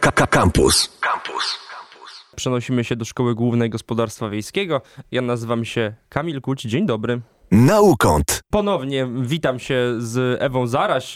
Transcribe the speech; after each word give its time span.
Campus. 0.00 0.98
Campus. 1.00 1.58
Przenosimy 2.36 2.84
się 2.84 2.96
do 2.96 3.04
Szkoły 3.04 3.34
Głównej 3.34 3.70
Gospodarstwa 3.70 4.28
Wiejskiego. 4.28 4.82
Ja 5.10 5.22
nazywam 5.22 5.64
się 5.64 5.94
Kamil 6.08 6.40
Kuć. 6.40 6.62
Dzień 6.62 6.86
dobry. 6.86 7.20
Naukąt. 7.56 8.42
Ponownie 8.50 9.08
witam 9.20 9.58
się 9.58 9.94
z 9.98 10.42
Ewą 10.42 10.66
Zaraś 10.66 11.14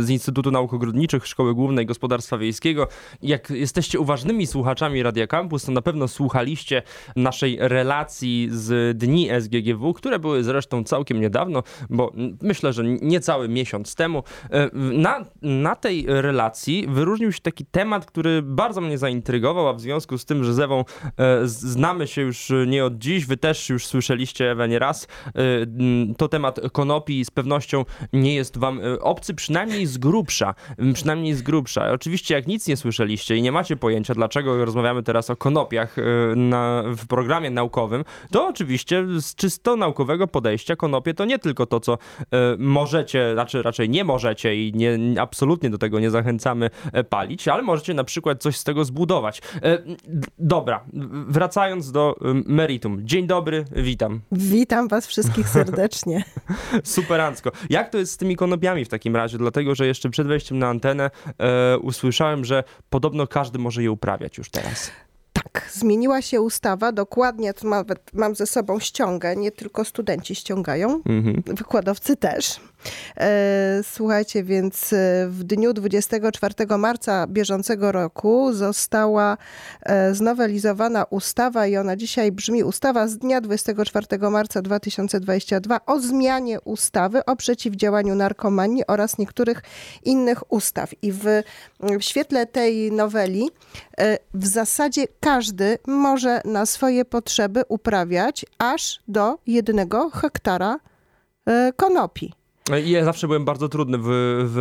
z 0.00 0.10
Instytutu 0.10 0.50
Nauk 0.50 0.74
Ogrodniczych 0.74 1.26
Szkoły 1.26 1.54
Głównej 1.54 1.86
Gospodarstwa 1.86 2.38
Wiejskiego. 2.38 2.88
Jak 3.22 3.50
jesteście 3.50 4.00
uważnymi 4.00 4.46
słuchaczami 4.46 5.02
Radia 5.02 5.26
Campus, 5.26 5.64
to 5.64 5.72
na 5.72 5.82
pewno 5.82 6.08
słuchaliście 6.08 6.82
naszej 7.16 7.58
relacji 7.60 8.48
z 8.52 8.98
Dni 8.98 9.28
SGGW, 9.40 9.92
które 9.92 10.18
były 10.18 10.44
zresztą 10.44 10.84
całkiem 10.84 11.20
niedawno, 11.20 11.62
bo 11.90 12.12
myślę, 12.42 12.72
że 12.72 12.84
niecały 12.84 13.48
miesiąc 13.48 13.94
temu. 13.94 14.22
E, 14.50 14.70
na, 14.74 15.24
na 15.42 15.76
tej 15.76 16.04
relacji 16.08 16.86
wyróżnił 16.88 17.32
się 17.32 17.40
taki 17.40 17.66
temat, 17.66 18.06
który 18.06 18.42
bardzo 18.42 18.80
mnie 18.80 18.98
zaintrygował, 18.98 19.68
a 19.68 19.72
w 19.72 19.80
związku 19.80 20.18
z 20.18 20.24
tym, 20.24 20.44
że 20.44 20.54
z 20.54 20.60
Ewą 20.60 20.84
e, 21.16 21.40
znamy 21.44 22.06
się 22.06 22.22
już 22.22 22.52
nie 22.66 22.84
od 22.84 22.98
dziś, 22.98 23.26
wy 23.26 23.36
też 23.36 23.68
już 23.68 23.86
słyszeliście 23.86 24.50
Ewę 24.50 24.68
nieraz, 24.68 25.06
e, 25.34 25.65
to 26.16 26.28
temat 26.28 26.60
konopi 26.72 27.24
z 27.24 27.30
pewnością 27.30 27.84
nie 28.12 28.34
jest 28.34 28.58
wam 28.58 28.80
e, 28.80 29.00
obcy, 29.00 29.34
przynajmniej 29.34 29.86
z 29.86 29.98
grubsza. 29.98 30.54
Mm, 30.78 30.94
przynajmniej 30.94 31.34
z 31.34 31.42
grubsza. 31.42 31.92
Oczywiście 31.92 32.34
jak 32.34 32.46
nic 32.46 32.68
nie 32.68 32.76
słyszeliście 32.76 33.36
i 33.36 33.42
nie 33.42 33.52
macie 33.52 33.76
pojęcia, 33.76 34.14
dlaczego 34.14 34.64
rozmawiamy 34.64 35.02
teraz 35.02 35.30
o 35.30 35.36
konopiach 35.36 35.98
e, 35.98 36.02
na, 36.36 36.82
w 36.96 37.06
programie 37.06 37.50
naukowym, 37.50 38.04
to 38.30 38.46
oczywiście 38.46 39.06
z 39.20 39.34
czysto 39.34 39.76
naukowego 39.76 40.26
podejścia 40.26 40.76
konopie 40.76 41.14
to 41.14 41.24
nie 41.24 41.38
tylko 41.38 41.66
to, 41.66 41.80
co 41.80 41.92
e, 41.92 41.98
możecie, 42.58 43.30
znaczy 43.32 43.62
raczej 43.62 43.90
nie 43.90 44.04
możecie 44.04 44.56
i 44.56 44.72
nie, 44.74 44.98
absolutnie 45.20 45.70
do 45.70 45.78
tego 45.78 46.00
nie 46.00 46.10
zachęcamy 46.10 46.70
palić, 47.10 47.48
ale 47.48 47.62
możecie 47.62 47.94
na 47.94 48.04
przykład 48.04 48.42
coś 48.42 48.56
z 48.56 48.64
tego 48.64 48.84
zbudować. 48.84 49.42
Dobra, 50.38 50.84
wracając 51.28 51.92
do 51.92 52.16
meritum. 52.46 53.00
Dzień 53.04 53.26
dobry, 53.26 53.64
witam. 53.72 54.20
Witam 54.32 54.88
was 54.88 55.06
wszystkich 55.06 55.45
serdecznie. 55.52 56.24
Superancko. 56.84 57.52
Jak 57.70 57.90
to 57.90 57.98
jest 57.98 58.12
z 58.12 58.16
tymi 58.16 58.36
konopiami 58.36 58.84
w 58.84 58.88
takim 58.88 59.16
razie? 59.16 59.38
Dlatego, 59.38 59.74
że 59.74 59.86
jeszcze 59.86 60.10
przed 60.10 60.26
wejściem 60.26 60.58
na 60.58 60.68
antenę 60.68 61.10
e, 61.38 61.78
usłyszałem, 61.78 62.44
że 62.44 62.64
podobno 62.90 63.26
każdy 63.26 63.58
może 63.58 63.82
je 63.82 63.90
uprawiać 63.90 64.38
już 64.38 64.50
teraz. 64.50 64.90
Tak, 65.32 65.68
zmieniła 65.72 66.22
się 66.22 66.40
ustawa, 66.40 66.92
dokładnie, 66.92 67.52
nawet 67.64 68.14
mam 68.14 68.34
ze 68.34 68.46
sobą 68.46 68.80
ściągę, 68.80 69.36
nie 69.36 69.52
tylko 69.52 69.84
studenci 69.84 70.34
ściągają, 70.34 71.02
mhm. 71.06 71.42
wykładowcy 71.46 72.16
też. 72.16 72.60
E, 73.16 73.80
słuchajcie, 73.82 74.44
więc 74.44 74.92
e, 74.92 75.26
w 75.28 75.44
dniu 75.44 75.72
24 75.72 76.54
marca 76.78 77.26
bieżącego 77.26 77.92
roku 77.92 78.52
została 78.52 79.38
e, 79.82 80.14
znowelizowana 80.14 81.04
ustawa 81.04 81.66
i 81.66 81.76
ona 81.76 81.96
dzisiaj 81.96 82.32
brzmi 82.32 82.64
ustawa 82.64 83.08
z 83.08 83.18
dnia 83.18 83.40
24 83.40 84.30
marca 84.30 84.62
2022 84.62 85.80
o 85.86 86.00
zmianie 86.00 86.60
ustawy 86.60 87.24
o 87.24 87.36
przeciwdziałaniu 87.36 88.14
narkomanii 88.14 88.86
oraz 88.86 89.18
niektórych 89.18 89.62
innych 90.04 90.52
ustaw. 90.52 90.90
I 91.02 91.12
w, 91.12 91.24
w 91.80 92.02
świetle 92.02 92.46
tej 92.46 92.92
noweli 92.92 93.50
w 94.34 94.46
zasadzie 94.46 95.06
każdy 95.20 95.78
może 95.86 96.40
na 96.44 96.66
swoje 96.66 97.04
potrzeby 97.04 97.62
uprawiać 97.68 98.46
aż 98.58 99.00
do 99.08 99.38
jednego 99.46 100.10
hektara 100.10 100.78
konopi. 101.76 102.32
Ja 102.84 103.04
zawsze 103.04 103.26
byłem 103.26 103.44
bardzo 103.44 103.68
trudny 103.68 103.98
w, 103.98 104.04
w 104.54 104.58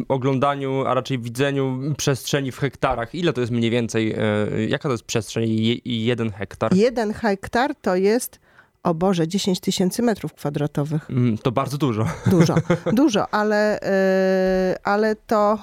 y, 0.00 0.04
oglądaniu, 0.08 0.84
a 0.86 0.94
raczej 0.94 1.18
widzeniu 1.18 1.94
przestrzeni 1.96 2.52
w 2.52 2.58
hektarach. 2.58 3.14
Ile 3.14 3.32
to 3.32 3.40
jest 3.40 3.52
mniej 3.52 3.70
więcej? 3.70 4.14
Y, 4.58 4.68
jaka 4.68 4.88
to 4.88 4.92
jest 4.92 5.04
przestrzeń? 5.04 5.50
Je, 5.50 5.76
jeden 5.84 6.30
hektar? 6.30 6.74
Jeden 6.74 7.12
hektar 7.12 7.74
to 7.74 7.96
jest 7.96 8.38
o 8.82 8.94
Boże, 8.94 9.28
10 9.28 9.60
tysięcy 9.60 10.02
metrów 10.02 10.34
kwadratowych. 10.34 11.10
Mm, 11.10 11.38
to 11.38 11.52
bardzo 11.52 11.78
dużo. 11.78 12.06
Dużo, 12.26 12.54
dużo, 12.92 13.34
ale, 13.34 13.80
y, 13.80 14.82
ale 14.84 15.16
to 15.16 15.58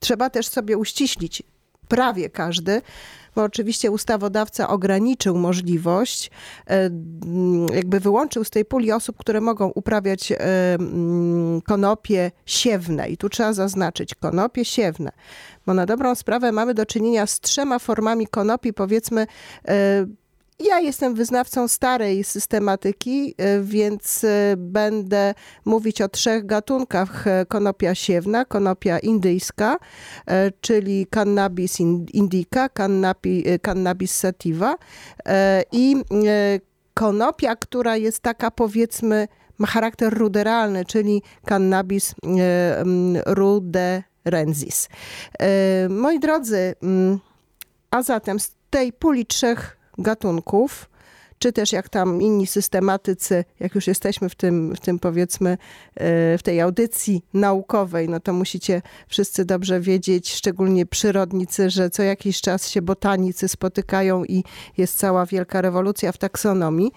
trzeba 0.00 0.30
też 0.30 0.46
sobie 0.48 0.78
uściślić. 0.78 1.42
Prawie 1.96 2.30
każdy 2.30 2.82
bo 3.34 3.42
oczywiście 3.42 3.90
ustawodawca 3.90 4.68
ograniczył 4.68 5.36
możliwość, 5.36 6.30
e, 6.70 6.90
jakby 7.74 8.00
wyłączył 8.00 8.44
z 8.44 8.50
tej 8.50 8.64
puli 8.64 8.92
osób, 8.92 9.16
które 9.16 9.40
mogą 9.40 9.68
uprawiać 9.68 10.32
e, 10.32 10.36
konopie 11.66 12.30
siewne. 12.46 13.08
I 13.08 13.16
tu 13.16 13.28
trzeba 13.28 13.52
zaznaczyć 13.52 14.14
konopie 14.14 14.64
siewne, 14.64 15.12
bo 15.66 15.74
na 15.74 15.86
dobrą 15.86 16.14
sprawę 16.14 16.52
mamy 16.52 16.74
do 16.74 16.86
czynienia 16.86 17.26
z 17.26 17.40
trzema 17.40 17.78
formami 17.78 18.26
konopi, 18.26 18.72
powiedzmy 18.72 19.26
e, 19.68 20.06
ja 20.62 20.80
jestem 20.80 21.14
wyznawcą 21.14 21.68
starej 21.68 22.24
systematyki, 22.24 23.34
e, 23.38 23.60
więc 23.60 24.24
e, 24.24 24.54
będę 24.56 25.34
mówić 25.64 26.00
o 26.00 26.08
trzech 26.08 26.46
gatunkach 26.46 27.24
konopia 27.48 27.94
siewna, 27.94 28.44
konopia 28.44 28.98
indyjska, 28.98 29.76
e, 30.26 30.50
czyli 30.60 31.06
cannabis 31.06 31.80
indica, 32.12 32.68
cannabis 33.62 34.14
sativa 34.14 34.76
i 35.72 35.96
konopia, 36.94 37.56
która 37.56 37.96
jest 37.96 38.20
taka 38.20 38.50
powiedzmy, 38.50 39.28
ma 39.58 39.66
charakter 39.66 40.14
ruderalny, 40.18 40.84
czyli 40.84 41.22
cannabis 41.48 42.14
ruderensis. 43.26 44.88
Moi 45.88 46.20
drodzy, 46.20 46.74
a 47.90 48.02
zatem 48.02 48.40
z 48.40 48.54
tej 48.70 48.92
puli 48.92 49.26
trzech 49.26 49.81
gatunków, 49.98 50.88
czy 51.42 51.52
też 51.52 51.72
jak 51.72 51.88
tam 51.88 52.22
inni 52.22 52.46
systematycy, 52.46 53.44
jak 53.60 53.74
już 53.74 53.86
jesteśmy 53.86 54.28
w 54.28 54.34
tym, 54.34 54.74
w 54.76 54.80
tym 54.80 54.98
powiedzmy, 54.98 55.50
e, 55.50 55.58
w 56.38 56.42
tej 56.42 56.60
audycji 56.60 57.24
naukowej, 57.34 58.08
no 58.08 58.20
to 58.20 58.32
musicie 58.32 58.82
wszyscy 59.08 59.44
dobrze 59.44 59.80
wiedzieć, 59.80 60.32
szczególnie 60.32 60.86
przyrodnicy, 60.86 61.70
że 61.70 61.90
co 61.90 62.02
jakiś 62.02 62.40
czas 62.40 62.68
się 62.68 62.82
botanicy 62.82 63.48
spotykają 63.48 64.24
i 64.24 64.44
jest 64.76 64.98
cała 64.98 65.26
wielka 65.26 65.60
rewolucja 65.60 66.12
w 66.12 66.18
taksonomii. 66.18 66.92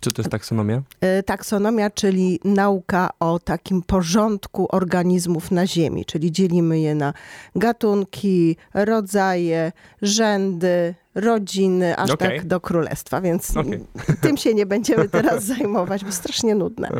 Co 0.00 0.10
to 0.10 0.22
jest 0.22 0.30
taksonomia? 0.30 0.82
E, 1.00 1.22
taksonomia, 1.22 1.90
czyli 1.90 2.40
nauka 2.44 3.10
o 3.20 3.38
takim 3.38 3.82
porządku 3.82 4.66
organizmów 4.70 5.50
na 5.50 5.66
Ziemi, 5.66 6.04
czyli 6.04 6.32
dzielimy 6.32 6.80
je 6.80 6.94
na 6.94 7.12
gatunki, 7.56 8.56
rodzaje, 8.74 9.72
rzędy, 10.02 10.94
rodziny, 11.14 11.96
aż 11.96 12.10
okay. 12.10 12.28
tak 12.28 12.46
do 12.46 12.60
królestwa, 12.60 13.20
więc 13.20 13.56
okay. 13.56 13.80
tym 14.22 14.36
się 14.36 14.54
nie 14.54 14.66
będziemy 14.66 15.08
teraz 15.08 15.44
zajmować, 15.44 16.04
bo 16.04 16.12
strasznie 16.12 16.54
nudne. 16.54 16.90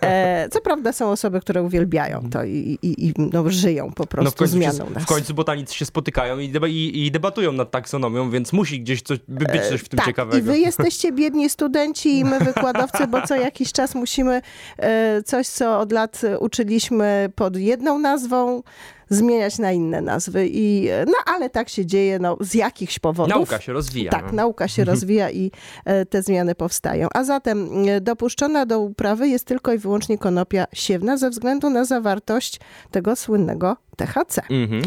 E, 0.00 0.48
co 0.48 0.60
prawda 0.60 0.92
są 0.92 1.10
osoby, 1.10 1.40
które 1.40 1.62
uwielbiają 1.62 2.30
to 2.30 2.44
i, 2.44 2.78
i, 2.82 3.06
i 3.06 3.14
no, 3.16 3.50
żyją 3.50 3.92
po 3.92 4.06
prostu 4.06 4.24
no 4.24 4.30
w 4.30 4.34
końcu 4.34 4.52
zmianą 4.52 4.86
się, 4.86 4.94
nas. 4.94 5.02
W 5.02 5.06
końcu 5.06 5.34
botanicy 5.34 5.74
się 5.74 5.84
spotykają 5.84 6.38
i, 6.38 6.48
deba 6.48 6.68
i, 6.68 7.10
debatują 7.10 7.52
nad 7.52 7.70
taksonomią, 7.70 8.30
więc 8.30 8.52
musi 8.52 8.80
gdzieś 8.80 9.02
coś, 9.02 9.18
być 9.28 9.62
coś 9.68 9.80
w 9.80 9.88
tym 9.88 9.96
e, 9.96 10.00
tak, 10.00 10.06
ciekawego. 10.06 10.38
i 10.38 10.42
wy 10.42 10.58
jesteście 10.58 11.12
biedni 11.20 11.50
studenci 11.50 12.18
i 12.18 12.24
my 12.24 12.38
wykładowcy, 12.38 13.06
bo 13.06 13.26
co 13.26 13.36
jakiś 13.36 13.72
czas 13.72 13.94
musimy 13.94 14.42
e, 14.78 15.22
coś, 15.22 15.48
co 15.48 15.80
od 15.80 15.92
lat 15.92 16.22
uczyliśmy 16.40 17.32
pod 17.34 17.56
jedną 17.56 17.98
nazwą, 17.98 18.62
zmieniać 19.10 19.58
na 19.58 19.72
inne 19.72 20.00
nazwy. 20.00 20.48
I, 20.52 20.88
no 21.06 21.12
ale 21.26 21.50
tak 21.50 21.68
się 21.68 21.86
dzieje 21.86 22.18
no, 22.18 22.36
z 22.40 22.54
jakichś 22.54 22.98
powodów. 22.98 23.34
Nauka 23.34 23.60
się 23.60 23.72
rozwija. 23.72 24.10
Tak, 24.10 24.24
no. 24.26 24.32
nauka 24.32 24.68
się 24.68 24.82
mhm. 24.82 24.94
rozwija 24.94 25.30
i 25.30 25.50
e, 25.84 26.06
te 26.06 26.22
zmiany 26.22 26.54
powstają. 26.54 27.08
A 27.14 27.24
zatem 27.24 27.68
e, 27.88 28.00
dopuszczona 28.00 28.66
do 28.66 28.80
uprawy 28.80 29.28
jest 29.28 29.44
tylko 29.44 29.72
i 29.72 29.78
wyłącznie 29.78 30.18
konopia 30.18 30.66
siewna 30.72 31.16
ze 31.16 31.30
względu 31.30 31.70
na 31.70 31.84
zawartość 31.84 32.60
tego 32.90 33.16
słynnego 33.16 33.76
THC. 33.96 34.42
Mhm. 34.50 34.82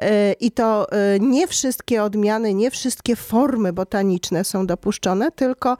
E, 0.00 0.32
I 0.32 0.50
to 0.50 0.86
nie 1.20 1.46
wszystkie 1.46 2.02
odmiany, 2.02 2.54
nie 2.54 2.70
wszystkie 2.70 3.16
formy 3.16 3.72
botaniczne 3.72 4.44
są 4.44 4.66
dopuszczone, 4.66 5.30
tylko 5.30 5.76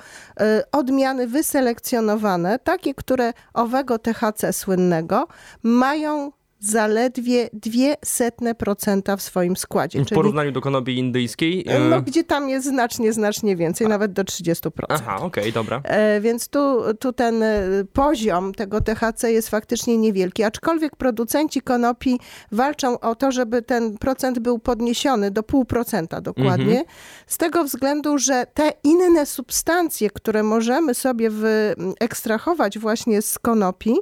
odmiany 0.73 1.27
wyselekcjonowane, 1.27 2.59
takie, 2.59 2.95
które 2.95 3.33
owego 3.55 3.99
THC 3.99 4.53
słynnego 4.53 5.29
mają 5.63 6.33
zaledwie 6.71 7.49
0,02% 7.55 9.17
w 9.17 9.23
swoim 9.23 9.57
składzie. 9.57 10.05
W 10.05 10.07
czyli, 10.07 10.17
porównaniu 10.17 10.53
do 10.53 10.61
konopi 10.61 10.99
indyjskiej? 10.99 11.67
No, 11.91 11.97
e, 11.97 12.03
gdzie 12.03 12.25
tam 12.25 12.49
jest 12.49 12.67
znacznie, 12.67 13.13
znacznie 13.13 13.57
więcej, 13.57 13.87
A. 13.87 13.91
nawet 13.91 14.13
do 14.13 14.23
30%. 14.23 14.71
Aha, 14.89 15.17
okej, 15.17 15.27
okay, 15.27 15.53
dobra. 15.53 15.81
E, 15.85 16.21
więc 16.21 16.49
tu, 16.49 16.81
tu 17.01 17.13
ten 17.13 17.43
e, 17.43 17.61
poziom 17.93 18.55
tego 18.55 18.81
THC 18.81 19.33
jest 19.33 19.49
faktycznie 19.49 19.99
niewielki, 19.99 20.45
aczkolwiek 20.45 20.97
producenci 20.97 21.61
konopi 21.61 22.21
walczą 22.53 23.01
o 23.01 23.15
to, 23.15 23.33
żeby 23.33 23.63
ten 23.63 23.99
procent 23.99 24.39
był 24.39 24.59
podniesiony 24.59 25.31
do 25.31 25.43
0,5% 25.43 26.21
dokładnie, 26.21 26.79
mhm. 26.79 26.85
z 27.27 27.39
tego 27.39 27.65
względu, 27.65 28.19
że 28.19 28.47
te 28.55 28.73
inne 28.85 29.27
substancje, 29.27 30.11
które 30.11 30.43
możemy 30.43 30.95
sobie 30.95 31.31
wyekstrahować 31.31 32.79
właśnie 32.79 33.23
z 33.23 33.39
konopi, 33.39 33.95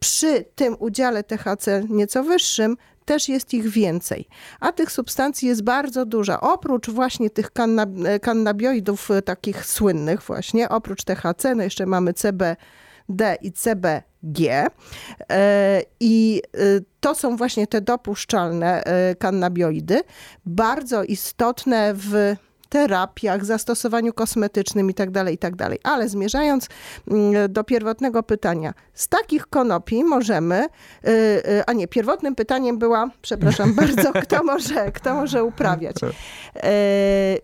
przy 0.00 0.44
tym 0.54 0.76
udziale 0.78 1.24
THC 1.24 1.53
nieco 1.88 2.24
wyższym, 2.24 2.76
też 3.04 3.28
jest 3.28 3.54
ich 3.54 3.68
więcej. 3.68 4.28
A 4.60 4.72
tych 4.72 4.92
substancji 4.92 5.48
jest 5.48 5.62
bardzo 5.62 6.06
dużo. 6.06 6.40
Oprócz 6.40 6.90
właśnie 6.90 7.30
tych 7.30 7.52
kannab- 7.52 8.20
kannabioidów 8.20 9.10
e, 9.10 9.22
takich 9.22 9.66
słynnych 9.66 10.22
właśnie, 10.22 10.68
oprócz 10.68 11.04
THC, 11.04 11.54
no 11.54 11.62
jeszcze 11.62 11.86
mamy 11.86 12.14
CBD 12.14 13.36
i 13.42 13.52
CBG. 13.52 14.66
E, 15.30 15.82
I 16.00 16.42
e, 16.54 16.58
to 17.00 17.14
są 17.14 17.36
właśnie 17.36 17.66
te 17.66 17.80
dopuszczalne 17.80 18.82
kannabioidy, 19.18 20.02
bardzo 20.46 21.04
istotne 21.04 21.94
w 21.94 22.36
terapiach, 22.66 23.44
zastosowaniu 23.44 24.12
kosmetycznym 24.12 24.88
itd., 24.88 25.12
tak 25.12 25.30
itd. 25.30 25.68
Tak 25.68 25.78
Ale 25.82 26.08
zmierzając 26.08 26.68
mm, 27.10 27.52
do 27.52 27.64
pierwotnego 27.64 28.22
pytania, 28.22 28.74
z 28.94 29.08
takich 29.08 29.46
konopi 29.46 30.04
możemy, 30.04 30.64
y, 30.64 31.10
y, 31.10 31.64
a 31.66 31.72
nie, 31.72 31.88
pierwotnym 31.88 32.34
pytaniem 32.34 32.78
była, 32.78 33.10
przepraszam 33.22 33.74
bardzo, 33.80 34.12
kto 34.12 34.44
może, 34.44 34.92
kto 34.92 35.14
może 35.14 35.44
uprawiać. 35.44 35.96
Y, 36.02 36.60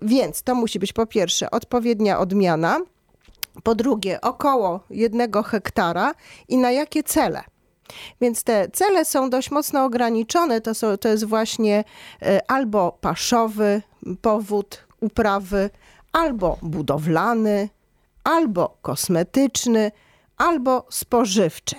więc 0.03 0.43
to 0.43 0.55
musi 0.55 0.79
być 0.79 0.93
po 0.93 1.07
pierwsze 1.07 1.51
odpowiednia 1.51 2.19
odmiana, 2.19 2.81
po 3.63 3.75
drugie 3.75 4.21
około 4.21 4.81
jednego 4.91 5.43
hektara 5.43 6.15
i 6.49 6.59
na 6.59 6.71
jakie 6.71 7.03
cele. 7.03 7.45
Więc 8.21 8.45
te 8.45 8.69
cele 8.69 9.05
są 9.05 9.31
dość 9.31 9.51
mocno 9.51 9.85
ograniczone. 9.85 10.61
To, 10.61 10.75
są, 10.75 10.97
to 10.97 11.09
jest 11.09 11.25
właśnie 11.25 11.85
albo 12.49 12.99
paszowy 13.01 13.83
powód, 14.23 14.85
uprawy 15.01 15.71
albo 16.13 16.59
budowlany, 16.63 17.69
albo 18.25 18.79
kosmetyczny, 18.83 19.93
albo 20.37 20.87
spożywczy, 20.91 21.77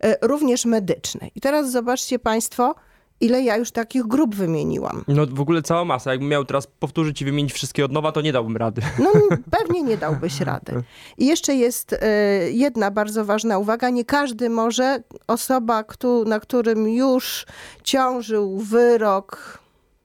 e, 0.00 0.16
również 0.22 0.64
medyczny. 0.64 1.30
I 1.34 1.40
teraz 1.40 1.70
zobaczcie 1.70 2.18
Państwo, 2.18 2.74
ile 3.20 3.42
ja 3.42 3.56
już 3.56 3.70
takich 3.70 4.02
grup 4.02 4.34
wymieniłam. 4.34 5.04
No 5.08 5.26
w 5.26 5.40
ogóle 5.40 5.62
cała 5.62 5.84
masa. 5.84 6.10
Jakbym 6.10 6.28
miał 6.28 6.44
teraz 6.44 6.66
powtórzyć 6.66 7.22
i 7.22 7.24
wymienić 7.24 7.52
wszystkie 7.52 7.84
od 7.84 7.92
nowa, 7.92 8.12
to 8.12 8.20
nie 8.20 8.32
dałbym 8.32 8.56
rady. 8.56 8.82
No 8.98 9.12
pewnie 9.58 9.82
nie 9.82 9.96
dałbyś 9.96 10.40
rady. 10.40 10.82
I 11.18 11.26
jeszcze 11.26 11.54
jest 11.54 11.92
e, 11.92 12.06
jedna 12.50 12.90
bardzo 12.90 13.24
ważna 13.24 13.58
uwaga. 13.58 13.90
Nie 13.90 14.04
każdy 14.04 14.50
może, 14.50 15.02
osoba, 15.26 15.84
na 16.26 16.40
którym 16.40 16.88
już 16.88 17.46
ciążył 17.82 18.58
wyrok... 18.58 19.58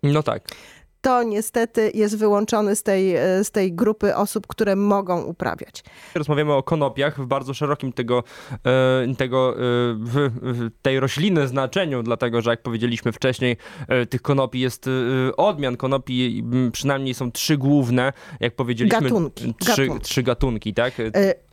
No 0.03 0.23
tak 0.23 0.43
to 1.03 1.23
niestety 1.23 1.91
jest 1.93 2.17
wyłączony 2.17 2.75
z 2.75 2.83
tej, 2.83 3.15
e, 3.15 3.43
z 3.43 3.51
tej 3.51 3.73
grupy 3.73 4.15
osób, 4.15 4.47
które 4.47 4.75
mogą 4.75 5.23
uprawiać. 5.23 5.83
Rozmawiamy 6.15 6.53
o 6.53 6.63
konopiach 6.63 7.21
w 7.21 7.25
bardzo 7.25 7.53
szerokim 7.53 7.93
tego, 7.93 8.23
e, 8.65 9.15
tego 9.15 9.53
e, 9.53 9.55
w, 9.99 10.31
w 10.41 10.69
tej 10.81 10.99
rośliny 10.99 11.47
znaczeniu, 11.47 12.03
dlatego 12.03 12.41
że 12.41 12.49
jak 12.49 12.61
powiedzieliśmy 12.61 13.11
wcześniej, 13.11 13.57
tych 14.09 14.21
konopi 14.21 14.59
jest 14.59 14.89
odmian. 15.37 15.77
Konopi 15.77 16.43
przynajmniej 16.71 17.13
są 17.13 17.31
trzy 17.31 17.57
główne, 17.57 18.13
jak 18.39 18.55
powiedzieliśmy. 18.55 19.01
Gatunki. 19.01 19.53
Trzy 19.59 19.81
gatunki, 19.81 20.05
trzy 20.05 20.23
gatunki 20.23 20.73
tak? 20.73 20.93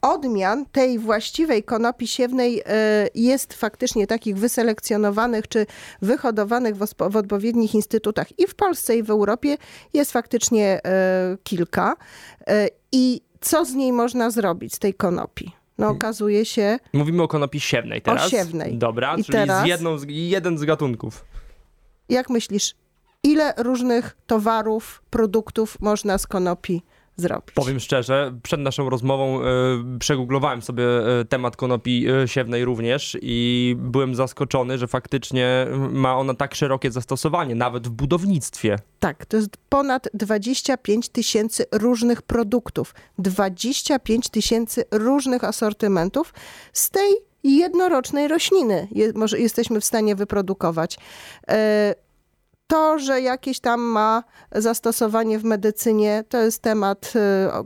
Odmian 0.03 0.67
tej 0.73 0.99
właściwej 0.99 1.63
konopi 1.63 2.07
siewnej 2.07 2.63
jest 3.15 3.55
faktycznie 3.55 4.07
takich 4.07 4.37
wyselekcjonowanych 4.37 5.49
czy 5.49 5.67
wyhodowanych 6.03 6.77
w, 6.77 7.17
odpowiednich 7.17 7.75
instytutach 7.75 8.39
i 8.39 8.47
w 8.47 8.55
Polsce, 8.55 8.97
i 8.97 9.03
w 9.03 9.11
Europie 9.11 9.31
Europie 9.31 9.57
jest 9.95 10.13
faktycznie 10.13 10.81
e, 10.85 11.37
kilka. 11.43 11.97
E, 12.47 12.69
I 12.93 13.21
co 13.41 13.65
z 13.65 13.75
niej 13.75 13.93
można 13.93 14.31
zrobić, 14.31 14.75
z 14.75 14.79
tej 14.79 14.95
konopi? 14.95 15.53
No 15.79 15.87
hmm. 15.87 15.97
okazuje 15.97 16.45
się... 16.45 16.79
Mówimy 16.93 17.23
o 17.23 17.29
konopi 17.29 17.61
siewnej 17.61 18.03
teraz? 18.03 18.27
O 18.27 18.29
siewnej. 18.29 18.79
Dobra, 18.79 19.17
I 19.17 19.25
czyli 19.25 19.39
teraz, 19.39 19.65
z 19.65 19.67
jedną, 19.67 19.97
jeden 20.09 20.59
z 20.59 20.65
gatunków. 20.65 21.25
Jak 22.09 22.31
myślisz, 22.31 22.75
ile 23.23 23.55
różnych 23.57 24.17
towarów, 24.27 25.03
produktów 25.11 25.81
można 25.81 26.19
z 26.19 26.27
konopi 26.27 26.83
zrobić. 27.21 27.55
Powiem 27.55 27.81
szczerze, 27.81 28.35
przed 28.43 28.61
naszą 28.61 28.91
rozmową 28.91 29.41
y, 29.41 29.45
przegooglowałem 29.99 30.63
sobie 30.63 30.85
y, 31.21 31.25
temat 31.25 31.57
konopi 31.57 32.07
y, 32.11 32.29
siewnej 32.29 32.65
również 32.65 33.19
i 33.23 33.77
byłem 33.79 34.15
zaskoczony, 34.15 34.79
że 34.79 34.89
faktycznie 34.89 35.67
ma 35.91 36.17
ona 36.17 36.35
tak 36.35 36.55
szerokie 36.55 36.91
zastosowanie, 36.91 37.55
nawet 37.55 37.89
w 37.89 37.91
budownictwie. 37.91 38.77
Tak, 39.01 39.27
to 39.27 39.37
jest 39.37 39.51
ponad 39.69 40.09
25 40.15 41.09
tysięcy 41.09 41.65
różnych 41.73 42.23
produktów, 42.23 42.95
25 43.19 44.29
tysięcy 44.29 44.85
różnych 44.91 45.45
asortymentów 45.45 46.35
z 46.73 46.91
tej 46.91 47.13
jednorocznej 47.45 48.29
rośliny 48.29 48.89
je, 48.91 49.13
może 49.15 49.39
jesteśmy 49.39 49.81
w 49.81 49.85
stanie 49.85 50.17
wyprodukować. 50.17 50.99
To, 52.71 52.99
że 52.99 53.21
jakieś 53.21 53.61
tam 53.61 53.81
ma 53.81 54.25
zastosowanie 54.53 55.39
w 55.39 55.45
medycynie, 55.45 56.25
to 56.29 56.39
jest 56.39 56.63
temat, 56.63 57.13
y, 57.17 57.19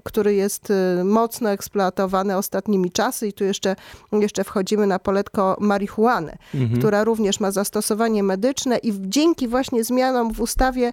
który 0.04 0.34
jest 0.34 0.70
y, 0.70 1.04
mocno 1.04 1.50
eksploatowany 1.50 2.36
ostatnimi 2.36 2.90
czasy 2.90 3.28
i 3.28 3.32
tu 3.32 3.44
jeszcze, 3.44 3.76
jeszcze 4.12 4.44
wchodzimy 4.44 4.86
na 4.86 4.98
poletko 4.98 5.56
marihuany, 5.60 6.36
mhm. 6.54 6.78
która 6.78 7.04
również 7.04 7.40
ma 7.40 7.50
zastosowanie 7.50 8.22
medyczne 8.22 8.78
i 8.78 8.92
dzięki 9.00 9.48
właśnie 9.48 9.84
zmianom 9.84 10.32
w 10.32 10.40
ustawie 10.40 10.92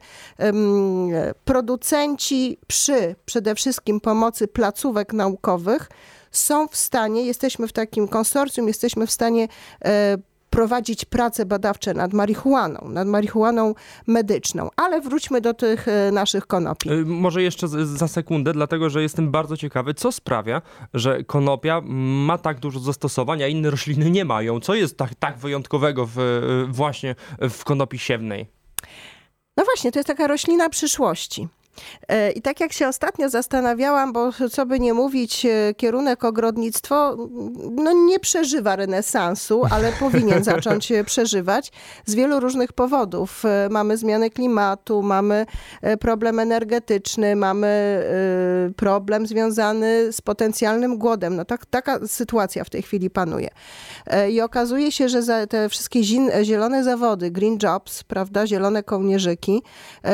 producenci 1.45 2.57
przy 2.67 3.15
przede 3.25 3.55
wszystkim 3.55 3.99
pomocy 3.99 4.47
placówek 4.47 5.13
naukowych 5.13 5.89
są 6.31 6.67
w 6.67 6.77
stanie, 6.77 7.25
jesteśmy 7.25 7.67
w 7.67 7.73
takim 7.73 8.07
konsorcjum, 8.07 8.67
jesteśmy 8.67 9.07
w 9.07 9.11
stanie 9.11 9.47
e, 9.85 10.17
prowadzić 10.51 11.05
prace 11.05 11.45
badawcze 11.45 11.93
nad 11.93 12.13
marihuaną, 12.13 12.89
nad 12.89 13.07
marihuaną 13.07 13.75
medyczną. 14.07 14.69
Ale 14.75 15.01
wróćmy 15.01 15.41
do 15.41 15.53
tych 15.53 15.87
e, 15.87 16.11
naszych 16.11 16.47
konopi. 16.47 16.89
E, 16.89 16.95
może 17.05 17.43
jeszcze 17.43 17.67
za 17.85 18.07
sekundę, 18.07 18.53
dlatego 18.53 18.89
że 18.89 19.01
jestem 19.01 19.31
bardzo 19.31 19.57
ciekawy, 19.57 19.93
co 19.93 20.11
sprawia, 20.11 20.61
że 20.93 21.23
konopia 21.23 21.81
ma 22.25 22.37
tak 22.37 22.59
dużo 22.59 22.79
zastosowań, 22.79 23.43
a 23.43 23.47
inne 23.47 23.69
rośliny 23.69 24.11
nie 24.11 24.25
mają. 24.25 24.59
Co 24.59 24.75
jest 24.75 24.97
tak, 24.97 25.15
tak 25.15 25.37
wyjątkowego 25.37 26.05
w, 26.05 26.19
e, 26.19 26.71
właśnie 26.71 27.15
w 27.49 27.63
konopi 27.63 27.99
siewnej? 27.99 28.47
No 29.57 29.63
właśnie, 29.63 29.91
to 29.91 29.99
jest 29.99 30.07
taka 30.07 30.27
roślina 30.27 30.69
przyszłości. 30.69 31.47
E, 32.07 32.31
I 32.31 32.41
tak 32.41 32.59
jak 32.59 32.73
się 32.73 32.87
ostatnio 32.87 33.29
zastanawiałam, 33.29 34.13
bo 34.13 34.29
co 34.51 34.65
by 34.65 34.79
nie 34.79 34.93
mówić, 34.93 35.45
e, 35.45 35.73
kierunek 35.77 36.23
ogrodnictwo 36.23 37.17
no 37.71 37.93
nie 37.93 38.19
przeżywa 38.19 38.75
renesansu, 38.75 39.61
ale 39.71 39.91
powinien 39.99 40.43
zacząć 40.43 40.93
przeżywać 41.05 41.71
z 42.05 42.15
wielu 42.15 42.39
różnych 42.39 42.73
powodów. 42.73 43.45
E, 43.45 43.67
mamy 43.71 43.97
zmiany 43.97 44.29
klimatu, 44.29 45.01
mamy 45.01 45.45
problem 45.99 46.39
energetyczny, 46.39 47.35
mamy 47.35 47.71
problem 48.77 49.27
związany 49.27 50.11
z 50.11 50.21
potencjalnym 50.21 50.97
głodem. 50.97 51.35
No 51.35 51.45
tak, 51.45 51.65
taka 51.65 52.07
sytuacja 52.07 52.63
w 52.63 52.69
tej 52.69 52.81
chwili 52.81 53.09
panuje. 53.09 53.49
I 54.29 54.41
okazuje 54.41 54.91
się, 54.91 55.09
że 55.09 55.47
te 55.47 55.69
wszystkie 55.69 56.03
zielone 56.43 56.83
zawody, 56.83 57.31
green 57.31 57.57
jobs, 57.63 58.03
prawda, 58.03 58.47
zielone 58.47 58.83
kołnierzyki, 58.83 59.61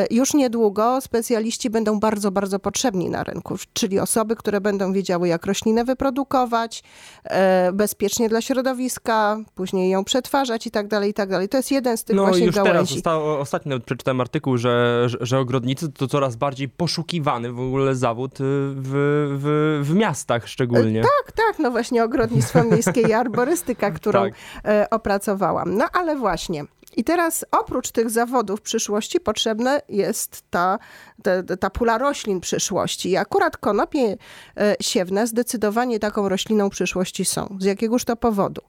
już 0.10 0.34
niedługo 0.34 1.01
specjaliści 1.01 1.47
specjaliści 1.48 1.70
będą 1.70 2.00
bardzo, 2.00 2.32
bardzo 2.32 2.60
potrzebni 2.60 3.10
na 3.10 3.24
rynku, 3.24 3.56
czyli 3.74 4.00
osoby, 4.00 4.36
które 4.36 4.62
będą 4.62 4.94
wiedziały, 4.94 5.27
jak 5.27 5.46
roślinę 5.46 5.84
wyprodukować 5.84 6.84
e, 7.24 7.72
bezpiecznie 7.74 8.30
dla 8.30 8.42
środowiska, 8.42 9.38
później 9.56 9.89
ją 9.89 10.04
przetwarzać 10.04 10.68
i 10.68 10.72
tak 10.72 10.88
dalej, 10.88 11.10
i 11.10 11.13
tak 11.13 11.30
dalej. 11.30 11.50
To 11.50 11.58
jest 11.58 11.72
jeden 11.72 11.98
z 11.98 12.04
tych 12.04 12.16
no, 12.16 12.25
właśnie 12.25 12.46
już 12.46 12.56
gałęzi. 12.56 12.74
teraz 12.74 12.89
zostało, 12.89 13.39
ostatnio 13.39 13.80
przeczytałem 13.80 14.22
artykuł, 14.22 14.58
że, 14.58 15.04
że, 15.06 15.18
że, 15.22 15.39
ogrodnicy 15.39 15.92
to 15.92 16.08
coraz 16.08 16.36
bardziej 16.36 16.70
poszukiwany 16.70 17.51
w 17.51 17.60
ogóle 17.60 17.96
zawód 17.96 18.34
y, 18.34 18.44
w, 18.44 18.92
w, 19.39 19.80
w 19.89 19.96
miastach 19.96 20.48
szczególnie. 20.48 21.00
E, 21.00 21.04
tak, 21.04 21.32
tak, 21.32 21.60
no 21.60 21.72
właśnie 21.72 22.04
ogrodnictwo 22.04 22.63
miejskie 22.72 23.01
i 23.01 23.13
arborystyka, 23.13 23.92
którą 23.92 24.22
tak. 24.22 24.34
E, 24.66 24.89
opracowałam. 24.89 25.77
No 25.77 25.86
ale 25.94 26.16
właśnie, 26.16 26.66
i 26.98 27.04
teraz 27.04 27.46
oprócz 27.51 27.92
tych 27.92 28.10
zawodów 28.10 28.62
przyszłości 28.62 29.20
potrzebna 29.20 29.80
jest 29.89 30.44
ta, 30.50 30.80
ta, 31.24 31.58
ta 31.60 31.70
pula 31.70 31.98
roślin 31.98 32.39
przyszłości. 32.39 33.10
I 33.10 33.18
akurat 33.18 33.58
konopie 33.58 34.18
e, 34.58 34.75
siewne 34.82 35.27
zdecydowanie 35.27 36.00
taką 36.00 36.30
rośliną 36.30 36.70
przyszłości 36.70 37.25
są. 37.25 37.58
Z 37.60 37.66
jakiegoż 37.66 38.06
to 38.06 38.16
powodu? 38.16 38.62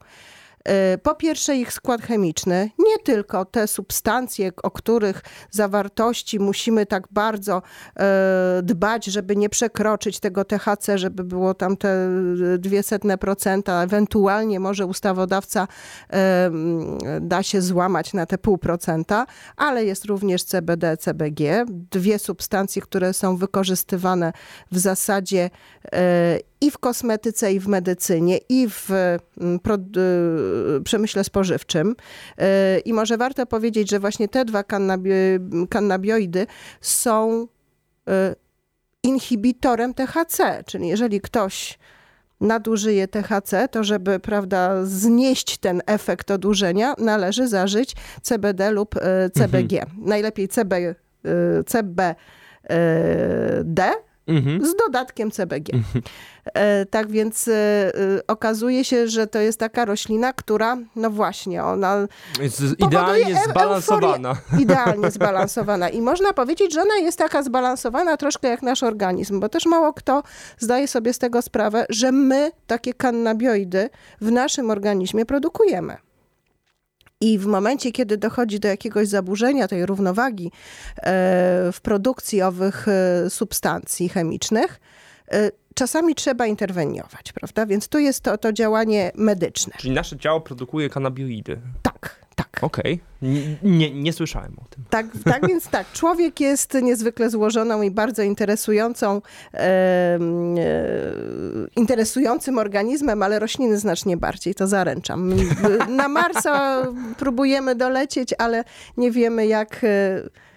E, 0.69 0.99
po 0.99 1.15
pierwsze, 1.15 1.57
ich 1.57 1.73
skład 1.73 2.03
chemiczny, 2.03 2.71
nie 2.79 2.99
tylko 2.99 3.45
te 3.45 3.67
substancje, 3.67 4.51
o 4.63 4.71
których 4.71 5.23
zawartości 5.51 6.41
musimy 6.41 6.87
tak 6.87 7.09
bardzo 7.11 7.63
e, 7.97 8.61
dbać, 8.63 9.05
żeby 9.05 9.37
nie 9.37 9.49
przekroczyć 9.49 10.21
tego 10.21 10.45
THC, 10.45 10.99
żeby 10.99 11.25
było 11.25 11.55
tam 11.55 11.77
te 11.77 12.09
200%, 12.59 13.83
ewentualnie 13.83 14.61
może 14.61 14.87
ustawodawca 14.87 15.69
e, 16.13 16.51
da 17.21 17.43
się 17.43 17.63
złamać 17.63 18.13
na 18.13 18.27
te 18.27 18.39
pół 18.39 18.59
procenta, 18.59 19.27
ale 19.57 19.85
jest 19.85 20.05
również 20.05 20.45
CBD, 20.45 20.97
CBG, 20.97 21.65
dwie 21.69 22.19
substancje, 22.19 22.83
które 22.83 23.13
są 23.13 23.37
wykorzystywane 23.37 24.33
w 24.73 24.79
zasadzie 24.79 25.51
i 26.61 26.71
w 26.71 26.79
kosmetyce, 26.79 27.53
i 27.53 27.61
w 27.61 27.69
medycynie, 27.69 28.39
i 28.49 28.69
w 28.69 28.91
mm, 29.41 29.61
przemyśle 30.85 31.25
spożywczym. 31.25 31.97
I 32.85 32.93
może 32.93 33.17
warto 33.17 33.47
powiedzieć, 33.47 33.91
że 33.91 34.01
właśnie 34.01 34.29
te 34.29 34.45
dwa 34.45 34.65
kannabioidy 35.71 36.47
są 36.81 37.47
inhibitorem 39.03 39.95
THC, 39.95 40.65
czyli 40.67 40.89
jeżeli 40.89 41.21
ktoś 41.21 41.79
nadużyje 42.41 43.09
THC, 43.09 43.69
to 43.71 43.85
żeby 43.85 44.21
prawda, 44.21 44.85
znieść 44.85 45.59
ten 45.59 45.83
efekt 45.87 46.31
odurzenia, 46.31 46.95
należy 46.99 47.49
zażyć 47.49 47.97
CBD 48.23 48.71
lub 48.71 48.95
CBG. 49.35 49.83
Mhm. 49.83 50.05
Najlepiej 50.05 50.49
CB, 50.49 50.95
CBD 51.67 52.19
mhm. 54.29 54.67
z 54.67 54.77
dodatkiem 54.77 55.31
CBG. 55.31 55.75
Mhm. 55.75 56.03
E, 56.55 56.87
tak 56.87 57.11
więc 57.11 57.49
e, 57.49 57.53
e, 57.55 57.93
okazuje 58.27 58.85
się, 58.85 59.09
że 59.09 59.27
to 59.27 59.39
jest 59.39 59.61
taka 59.61 59.85
roślina, 59.85 60.33
która, 60.33 60.77
no 60.97 61.11
właśnie, 61.11 61.65
ona 61.65 62.07
jest 62.41 62.63
idealnie 62.79 63.41
zbalansowana. 63.51 64.37
Idealnie 64.61 65.11
zbalansowana. 65.11 65.89
I 65.89 66.01
można 66.01 66.33
powiedzieć, 66.33 66.75
że 66.75 66.83
ona 66.83 66.97
jest 66.97 67.19
taka 67.19 67.43
zbalansowana 67.43 68.17
troszkę 68.17 68.49
jak 68.49 68.63
nasz 68.63 68.83
organizm, 68.83 69.41
bo 69.41 69.49
też 69.49 69.67
mało 69.67 69.93
kto 69.93 70.23
zdaje 70.59 70.89
sobie 70.89 71.13
z 71.13 71.19
tego 71.19 71.43
sprawę, 71.43 71.87
że 71.89 72.13
my 72.13 72.51
takie 72.67 72.95
kannabioidy 72.95 73.91
w 74.21 74.31
naszym 74.31 74.71
organizmie 74.71 75.27
produkujemy. 75.27 76.08
I 77.21 77.39
w 77.39 77.47
momencie, 77.47 77.93
kiedy 77.93 78.17
dochodzi 78.17 78.61
do 78.61 78.69
jakiegoś 78.69 79.09
zaburzenia 79.09 79.69
tej 79.69 79.87
równowagi 79.87 80.53
w 81.73 81.79
produkcji 81.83 82.43
owych 82.43 82.87
substancji 83.29 84.09
chemicznych, 84.09 84.81
czasami 85.75 86.15
trzeba 86.15 86.47
interweniować, 86.47 87.33
prawda? 87.33 87.67
Więc 87.67 87.89
tu 87.89 87.99
jest 87.99 88.21
to, 88.21 88.39
to 88.39 88.53
działanie 88.53 89.13
medyczne. 89.15 89.73
Czyli 89.79 89.95
nasze 89.95 90.19
ciało 90.19 90.41
produkuje 90.41 90.91
kanabioidy. 90.91 91.61
Tak, 91.83 92.27
tak. 92.35 92.59
Okej, 92.63 92.93
okay. 92.95 93.08
Nie, 93.63 93.91
nie 93.91 94.13
słyszałem 94.13 94.53
o 94.59 94.65
tym. 94.71 94.85
Tak, 94.91 95.07
tak, 95.25 95.49
więc 95.49 95.69
tak. 95.69 95.93
Człowiek 95.93 96.41
jest 96.41 96.75
niezwykle 96.75 97.31
złożoną 97.31 97.83
i 97.83 97.91
bardzo 97.91 98.23
interesującą, 98.23 99.23
e, 99.55 100.19
interesującym 101.77 102.59
organizmem, 102.59 103.23
ale 103.23 103.39
rośliny 103.39 103.79
znacznie 103.79 104.17
bardziej, 104.17 104.55
to 104.55 104.67
zaręczam. 104.67 105.33
Na 105.89 106.09
Marsa 106.09 106.87
próbujemy 107.19 107.75
dolecieć, 107.75 108.35
ale 108.39 108.65
nie 108.97 109.11
wiemy 109.11 109.47
jak... 109.47 109.85
E, 109.85 110.48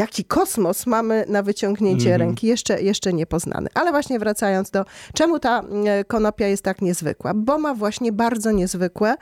jaki 0.00 0.24
kosmos 0.24 0.86
mamy 0.86 1.24
na 1.28 1.42
wyciągnięcie 1.42 2.14
mm 2.14 2.16
-hmm. 2.16 2.20
ręki, 2.20 2.46
jeszcze, 2.46 2.82
jeszcze 2.82 3.12
niepoznany. 3.12 3.68
Ale 3.74 3.90
właśnie 3.90 4.18
wracając 4.18 4.70
do, 4.70 4.84
czemu 5.14 5.38
ta 5.38 5.62
e, 5.86 6.04
konopia 6.04 6.46
jest 6.46 6.62
tak 6.62 6.82
niezwykła? 6.82 7.34
Bo 7.34 7.58
ma 7.58 7.74
właśnie 7.74 8.12
bardzo 8.12 8.50
niezwykłe, 8.50 9.14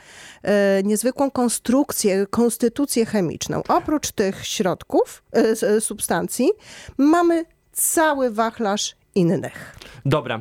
e, 0.43 0.83
niezwykłą 0.83 1.31
konstrukcję, 1.31 2.27
konstytucję 2.31 3.07
chemiczną. 3.07 3.63
Oprócz 3.69 4.13
tych 4.13 4.47
środków, 4.47 5.23
e, 5.33 5.81
substancji, 5.81 6.51
mamy 6.99 7.45
cały 7.73 8.31
wachlarz 8.31 8.97
innych. 9.19 9.79
Dobra, 10.07 10.41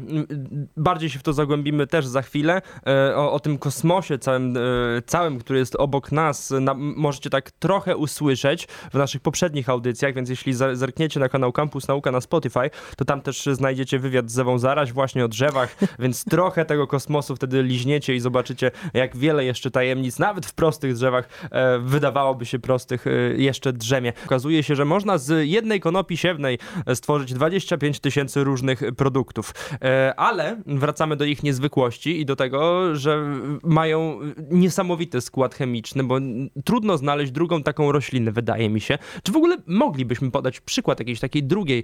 bardziej 0.77 1.09
się 1.09 1.19
w 1.19 1.23
to 1.23 1.33
zagłębimy 1.33 1.87
też 1.87 2.05
za 2.05 2.21
chwilę. 2.21 2.61
E, 2.87 3.15
o, 3.15 3.31
o 3.31 3.39
tym 3.39 3.57
kosmosie 3.57 4.19
całym, 4.19 4.57
e, 4.57 4.61
całym, 5.05 5.39
który 5.39 5.59
jest 5.59 5.75
obok 5.75 6.11
nas, 6.11 6.53
na, 6.61 6.73
możecie 6.73 7.29
tak 7.29 7.51
trochę 7.51 7.97
usłyszeć 7.97 8.67
w 8.91 8.93
naszych 8.93 9.21
poprzednich 9.21 9.69
audycjach, 9.69 10.13
więc 10.13 10.29
jeśli 10.29 10.53
zerkniecie 10.53 11.19
na 11.19 11.29
kanał 11.29 11.51
Campus 11.51 11.87
Nauka 11.87 12.11
na 12.11 12.21
Spotify, 12.21 12.69
to 12.97 13.05
tam 13.05 13.21
też 13.21 13.49
znajdziecie 13.51 13.99
wywiad 13.99 14.31
z 14.31 14.39
Ewą 14.39 14.59
Zaraś 14.59 14.93
właśnie 14.93 15.25
o 15.25 15.27
drzewach, 15.27 15.75
więc 15.99 16.25
trochę 16.25 16.65
tego 16.65 16.87
kosmosu 16.87 17.35
wtedy 17.35 17.63
liźniecie 17.63 18.15
i 18.15 18.19
zobaczycie, 18.19 18.71
jak 18.93 19.17
wiele 19.17 19.45
jeszcze 19.45 19.71
tajemnic, 19.71 20.19
nawet 20.19 20.45
w 20.45 20.53
prostych 20.53 20.93
drzewach, 20.93 21.29
e, 21.51 21.79
wydawałoby 21.79 22.45
się 22.45 22.59
prostych, 22.59 23.05
jeszcze 23.37 23.73
drzemie. 23.73 24.13
Okazuje 24.25 24.63
się, 24.63 24.75
że 24.75 24.85
można 24.85 25.17
z 25.17 25.47
jednej 25.47 25.79
konopi 25.79 26.17
siewnej 26.17 26.59
stworzyć 26.93 27.33
25 27.33 27.99
tysięcy 27.99 28.43
różnych 28.43 28.66
produktów. 28.97 29.53
E, 29.81 30.13
ale 30.17 30.61
wracamy 30.65 31.15
do 31.15 31.25
ich 31.25 31.43
niezwykłości 31.43 32.21
i 32.21 32.25
do 32.25 32.35
tego, 32.35 32.95
że 32.95 33.23
mają 33.63 34.19
niesamowity 34.51 35.21
skład 35.21 35.55
chemiczny, 35.55 36.03
bo 36.03 36.17
trudno 36.65 36.97
znaleźć 36.97 37.31
drugą 37.31 37.63
taką 37.63 37.91
roślinę, 37.91 38.31
wydaje 38.31 38.69
mi 38.69 38.81
się. 38.81 38.97
Czy 39.23 39.31
w 39.31 39.35
ogóle 39.35 39.57
moglibyśmy 39.67 40.31
podać 40.31 40.59
przykład 40.59 40.99
jakiejś 40.99 41.19
takiej 41.19 41.43
drugiej? 41.43 41.83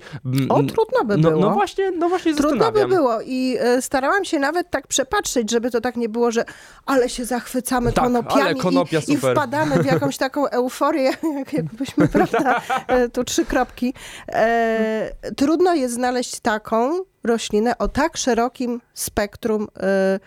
O, 0.49 0.63
trudno 0.63 1.03
by 1.05 1.17
no, 1.17 1.29
było. 1.29 1.41
No 1.41 1.51
właśnie, 1.53 1.91
no 1.91 2.09
właśnie 2.09 2.35
Trudno 2.35 2.71
by 2.71 2.87
było 2.87 3.21
i 3.21 3.57
e, 3.59 3.81
starałam 3.81 4.25
się 4.25 4.39
nawet 4.39 4.69
tak 4.69 4.87
przepatrzeć, 4.87 5.51
żeby 5.51 5.71
to 5.71 5.81
tak 5.81 5.95
nie 5.95 6.09
było, 6.09 6.31
że 6.31 6.45
ale 6.85 7.09
się 7.09 7.25
zachwycamy 7.25 7.93
tak, 7.93 8.03
konopiami 8.03 8.59
i, 9.07 9.13
i, 9.13 9.17
wpadamy 9.17 9.83
w 9.83 9.85
jakąś 9.85 10.17
taką 10.17 10.47
euforię, 10.59 11.11
jak, 11.35 11.53
jakbyśmy, 11.53 12.07
prawda, 12.13 12.61
e, 12.87 13.09
tu 13.09 13.23
trzy 13.23 13.45
kropki. 13.45 13.93
E, 14.27 15.11
trudno 15.35 15.73
jest 15.73 15.93
znaleźć 15.93 16.39
taką, 16.63 16.99
roślinę 17.23 17.77
o 17.77 17.87
tak 17.87 18.17
szerokim 18.17 18.81
spektrum, 18.93 19.63
y, 19.63 20.19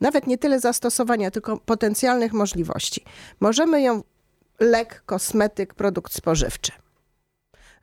nawet 0.00 0.26
nie 0.26 0.38
tyle 0.38 0.60
zastosowania, 0.60 1.30
tylko 1.30 1.56
potencjalnych 1.56 2.32
możliwości. 2.32 3.04
Możemy 3.40 3.82
ją 3.82 4.02
lek, 4.60 5.02
kosmetyk, 5.06 5.74
produkt 5.74 6.12
spożywczy. 6.12 6.72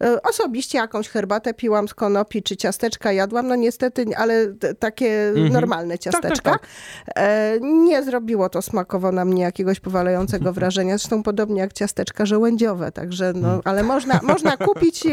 E, 0.03 0.21
osobiście 0.21 0.77
jakąś 0.77 1.09
herbatę 1.09 1.53
piłam 1.53 1.87
z 1.87 1.93
konopi, 1.93 2.43
czy 2.43 2.57
ciasteczka 2.57 3.11
jadłam, 3.11 3.47
no 3.47 3.55
niestety, 3.55 4.05
ale 4.17 4.53
takie 4.79 5.27
mhm. 5.27 5.53
normalne 5.53 5.99
ciasteczka. 5.99 6.51
Tak, 6.51 6.61
tak, 6.61 6.67
tak. 7.15 7.23
Nie 7.61 8.03
zrobiło 8.03 8.49
to 8.49 8.61
smakowo 8.61 9.11
na 9.11 9.25
mnie 9.25 9.41
jakiegoś 9.43 9.79
powalającego 9.79 10.53
wrażenia, 10.63 10.97
zresztą 10.97 11.23
podobnie 11.23 11.61
jak 11.61 11.73
ciasteczka 11.73 12.25
żołędziowe, 12.25 12.91
także 12.91 13.33
no, 13.35 13.47
mm. 13.47 13.61
ale 13.65 13.83
można, 13.83 14.19
można 14.23 14.57
kupić, 14.57 15.03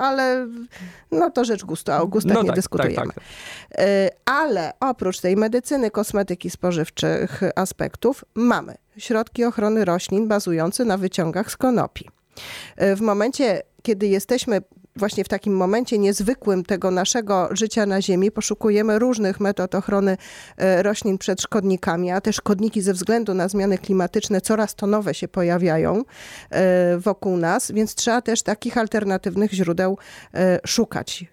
ale 0.00 0.46
no 1.10 1.30
to 1.30 1.44
rzecz 1.44 1.64
gustu, 1.64 1.92
a 1.92 2.00
o 2.00 2.06
gustach 2.06 2.34
no 2.34 2.42
nie 2.42 2.48
tak, 2.48 2.56
dyskutujemy. 2.56 2.96
Tak, 2.96 3.14
tak. 3.14 3.24
Ale 4.24 4.72
oprócz 4.80 5.20
tej 5.20 5.36
medycyny, 5.36 5.90
kosmetyki 5.90 6.50
spożywczych 6.50 7.40
aspektów, 7.56 8.24
mamy 8.34 8.74
środki 8.98 9.44
ochrony 9.44 9.84
roślin 9.84 10.28
bazujące 10.28 10.84
na 10.84 10.96
wyciągach 10.96 11.50
z 11.50 11.56
konopi. 11.56 12.08
W 12.76 13.00
momencie 13.00 13.62
kiedy 13.82 14.06
jesteśmy 14.06 14.62
właśnie 14.96 15.24
w 15.24 15.28
takim 15.28 15.56
momencie 15.56 15.98
niezwykłym 15.98 16.64
tego 16.64 16.90
naszego 16.90 17.48
życia 17.50 17.86
na 17.86 18.02
Ziemi, 18.02 18.30
poszukujemy 18.30 18.98
różnych 18.98 19.40
metod 19.40 19.74
ochrony 19.74 20.16
e, 20.56 20.82
roślin 20.82 21.18
przed 21.18 21.42
szkodnikami, 21.42 22.10
a 22.10 22.20
te 22.20 22.32
szkodniki 22.32 22.82
ze 22.82 22.92
względu 22.92 23.34
na 23.34 23.48
zmiany 23.48 23.78
klimatyczne 23.78 24.40
coraz 24.40 24.74
to 24.74 24.86
nowe 24.86 25.14
się 25.14 25.28
pojawiają 25.28 26.02
e, 26.50 26.98
wokół 26.98 27.36
nas, 27.36 27.72
więc 27.72 27.94
trzeba 27.94 28.22
też 28.22 28.42
takich 28.42 28.78
alternatywnych 28.78 29.52
źródeł 29.52 29.98
e, 30.34 30.58
szukać 30.66 31.24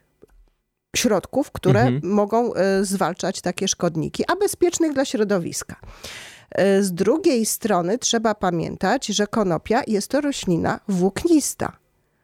środków, 0.95 1.51
które 1.51 1.81
mhm. 1.81 2.13
mogą 2.13 2.51
zwalczać 2.81 3.41
takie 3.41 3.67
szkodniki, 3.67 4.23
a 4.27 4.35
bezpiecznych 4.35 4.93
dla 4.93 5.05
środowiska. 5.05 5.75
Z 6.79 6.91
drugiej 6.93 7.45
strony 7.45 7.97
trzeba 7.97 8.35
pamiętać, 8.35 9.05
że 9.05 9.27
konopia 9.27 9.81
jest 9.87 10.07
to 10.07 10.21
roślina 10.21 10.79
włóknista 10.87 11.77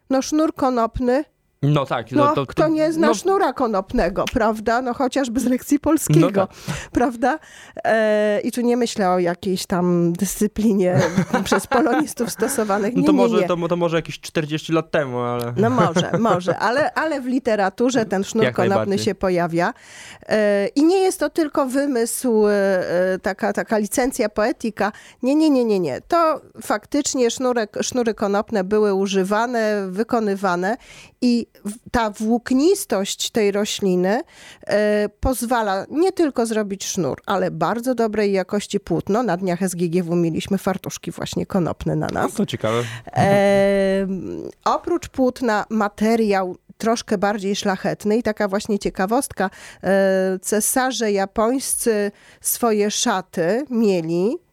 no 0.09 0.21
sznur 0.21 0.53
konopny 0.53 1.23
no 1.61 1.85
tak. 1.85 2.11
No, 2.11 2.35
to, 2.35 2.45
kto 2.45 2.67
nie 2.67 2.93
zna 2.93 3.07
no... 3.07 3.13
sznura 3.13 3.53
konopnego, 3.53 4.25
prawda? 4.33 4.81
No 4.81 4.93
chociażby 4.93 5.39
z 5.39 5.45
lekcji 5.45 5.79
polskiego, 5.79 6.41
no 6.41 6.47
tak. 6.47 6.75
prawda? 6.91 7.39
E, 7.83 8.39
I 8.43 8.51
tu 8.51 8.61
nie 8.61 8.77
myślę 8.77 9.09
o 9.09 9.19
jakiejś 9.19 9.65
tam 9.65 10.13
dyscyplinie 10.13 10.99
przez 11.43 11.67
polonistów 11.67 12.31
stosowanych. 12.31 12.95
Nie, 12.95 13.01
no 13.01 13.05
to, 13.05 13.11
nie, 13.11 13.17
może, 13.17 13.37
nie. 13.37 13.47
To, 13.47 13.67
to 13.67 13.75
może 13.75 13.95
jakieś 13.95 14.19
40 14.19 14.73
lat 14.73 14.91
temu, 14.91 15.19
ale... 15.19 15.53
No 15.57 15.69
może, 15.85 16.11
może, 16.19 16.57
ale, 16.57 16.93
ale 16.93 17.21
w 17.21 17.25
literaturze 17.25 18.05
ten 18.05 18.23
sznur 18.23 18.43
Jak 18.43 18.55
konopny 18.55 18.99
się 18.99 19.15
pojawia. 19.15 19.73
E, 20.29 20.67
I 20.67 20.83
nie 20.83 20.97
jest 20.97 21.19
to 21.19 21.29
tylko 21.29 21.65
wymysł, 21.65 22.47
e, 22.47 23.19
taka, 23.21 23.53
taka 23.53 23.77
licencja 23.77 24.29
poetyka. 24.29 24.91
Nie, 25.23 25.35
nie, 25.35 25.49
nie, 25.49 25.65
nie, 25.65 25.79
nie. 25.79 26.01
To 26.01 26.41
faktycznie 26.61 27.31
sznurek, 27.31 27.77
sznury 27.81 28.13
konopne 28.13 28.63
były 28.63 28.93
używane, 28.93 29.87
wykonywane 29.89 30.77
i 31.21 31.47
ta 31.91 32.09
włóknistość 32.09 33.29
tej 33.29 33.51
rośliny 33.51 34.21
e, 34.67 35.09
pozwala 35.19 35.85
nie 35.89 36.11
tylko 36.11 36.45
zrobić 36.45 36.85
sznur, 36.85 37.21
ale 37.25 37.51
bardzo 37.51 37.95
dobrej 37.95 38.31
jakości 38.31 38.79
płótno. 38.79 39.23
Na 39.23 39.37
dniach 39.37 39.59
SGGW 39.69 40.15
mieliśmy 40.15 40.57
fartuszki 40.57 41.11
właśnie 41.11 41.45
konopne 41.45 41.95
na 41.95 42.07
nas. 42.07 42.33
To 42.33 42.45
ciekawe. 42.45 42.83
E, 43.15 44.07
oprócz 44.65 45.09
płótna 45.09 45.65
materiał 45.69 46.55
troszkę 46.77 47.17
bardziej 47.17 47.55
szlachetny 47.55 48.17
i 48.17 48.23
taka 48.23 48.47
właśnie 48.47 48.79
ciekawostka. 48.79 49.49
E, 49.83 50.39
cesarze 50.41 51.11
japońscy 51.11 52.11
swoje 52.41 52.91
szaty 52.91 53.65
mieli 53.69 54.44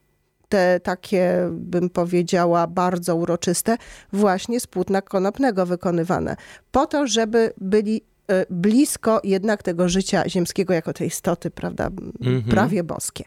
te 0.52 0.80
takie, 0.80 1.48
bym 1.50 1.90
powiedziała, 1.90 2.66
bardzo 2.66 3.16
uroczyste, 3.16 3.76
właśnie 4.12 4.60
z 4.60 4.66
płótna 4.66 5.02
konopnego 5.02 5.66
wykonywane. 5.66 6.36
Po 6.70 6.86
to, 6.86 7.06
żeby 7.06 7.52
byli 7.60 8.04
blisko 8.50 9.20
jednak 9.24 9.62
tego 9.62 9.88
życia 9.88 10.28
ziemskiego 10.28 10.74
jako 10.74 10.92
tej 10.92 11.06
istoty, 11.08 11.50
prawda, 11.50 11.86
mhm. 12.20 12.42
prawie 12.42 12.84
boskie. 12.84 13.24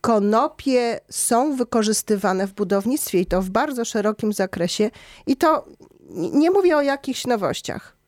Konopie 0.00 1.00
są 1.10 1.56
wykorzystywane 1.56 2.46
w 2.46 2.54
budownictwie 2.54 3.20
i 3.20 3.26
to 3.26 3.42
w 3.42 3.50
bardzo 3.50 3.84
szerokim 3.84 4.32
zakresie 4.32 4.90
i 5.26 5.36
to 5.36 5.64
nie 6.10 6.50
mówię 6.50 6.76
o 6.76 6.82
jakichś 6.82 7.26
nowościach 7.26 8.01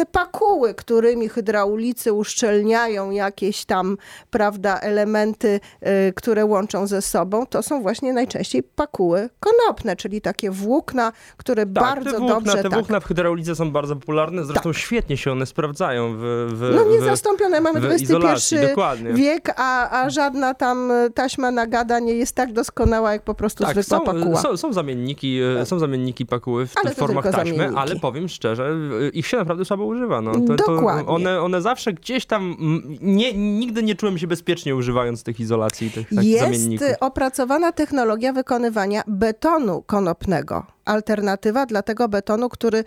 te 0.00 0.06
pakuły, 0.06 0.74
którymi 0.74 1.28
hydraulicy 1.28 2.12
uszczelniają 2.12 3.10
jakieś 3.10 3.64
tam, 3.64 3.96
prawda, 4.30 4.78
elementy, 4.78 5.60
y, 6.08 6.12
które 6.12 6.44
łączą 6.44 6.86
ze 6.86 7.02
sobą, 7.02 7.46
to 7.46 7.62
są 7.62 7.82
właśnie 7.82 8.12
najczęściej 8.12 8.62
pakuły 8.62 9.28
konopne, 9.40 9.96
czyli 9.96 10.20
takie 10.20 10.50
włókna, 10.50 11.12
które 11.36 11.62
tak, 11.66 11.72
bardzo 11.72 12.10
te 12.10 12.18
włókna, 12.18 12.34
dobrze... 12.34 12.56
Te 12.56 12.62
tak. 12.62 12.72
włókna 12.72 13.00
w 13.00 13.04
hydraulice 13.04 13.56
są 13.56 13.70
bardzo 13.70 13.96
popularne, 13.96 14.44
zresztą 14.44 14.70
tak. 14.70 14.78
świetnie 14.78 15.16
się 15.16 15.32
one 15.32 15.46
sprawdzają 15.46 16.14
w, 16.16 16.20
w 16.52 16.72
No 16.76 16.84
niezastąpione, 16.84 17.60
mamy 17.60 17.80
XXI 17.88 18.56
dokładnie. 18.68 19.12
wiek, 19.12 19.54
a, 19.56 20.02
a 20.02 20.10
żadna 20.10 20.54
tam 20.54 20.92
taśma 21.14 21.50
nagada 21.50 21.98
nie 21.98 22.14
jest 22.14 22.34
tak 22.34 22.52
doskonała, 22.52 23.12
jak 23.12 23.22
po 23.22 23.34
prostu 23.34 23.64
tak, 23.64 23.72
zwykła 23.72 23.98
są, 23.98 24.04
pakuła. 24.04 24.42
Są, 24.42 24.56
są, 24.56 24.72
zamienniki, 24.72 25.40
są 25.64 25.78
zamienniki 25.78 26.26
pakuły 26.26 26.66
w 26.66 26.76
ale 26.84 26.94
formach 26.94 27.30
taśmy, 27.30 27.72
ale 27.76 27.96
powiem 27.96 28.28
szczerze, 28.28 28.76
ich 29.12 29.26
się 29.26 29.36
naprawdę 29.36 29.64
słabo 29.64 29.86
używa. 29.90 30.20
No. 30.20 30.32
To, 30.32 30.54
Dokładnie. 30.56 31.04
To 31.04 31.10
one, 31.10 31.40
one 31.40 31.62
zawsze 31.62 31.92
gdzieś 31.92 32.26
tam, 32.26 32.56
nie, 33.00 33.32
nigdy 33.32 33.82
nie 33.82 33.94
czułem 33.94 34.18
się 34.18 34.26
bezpiecznie 34.26 34.76
używając 34.76 35.22
tych 35.22 35.40
izolacji, 35.40 35.90
tych, 35.90 36.08
tych 36.08 36.24
Jest 36.24 36.44
zamienników. 36.44 36.88
opracowana 37.00 37.72
technologia 37.72 38.32
wykonywania 38.32 39.02
betonu 39.06 39.82
konopnego 39.86 40.66
alternatywa 40.84 41.66
dla 41.66 41.82
tego 41.82 42.08
betonu, 42.08 42.48
który 42.48 42.84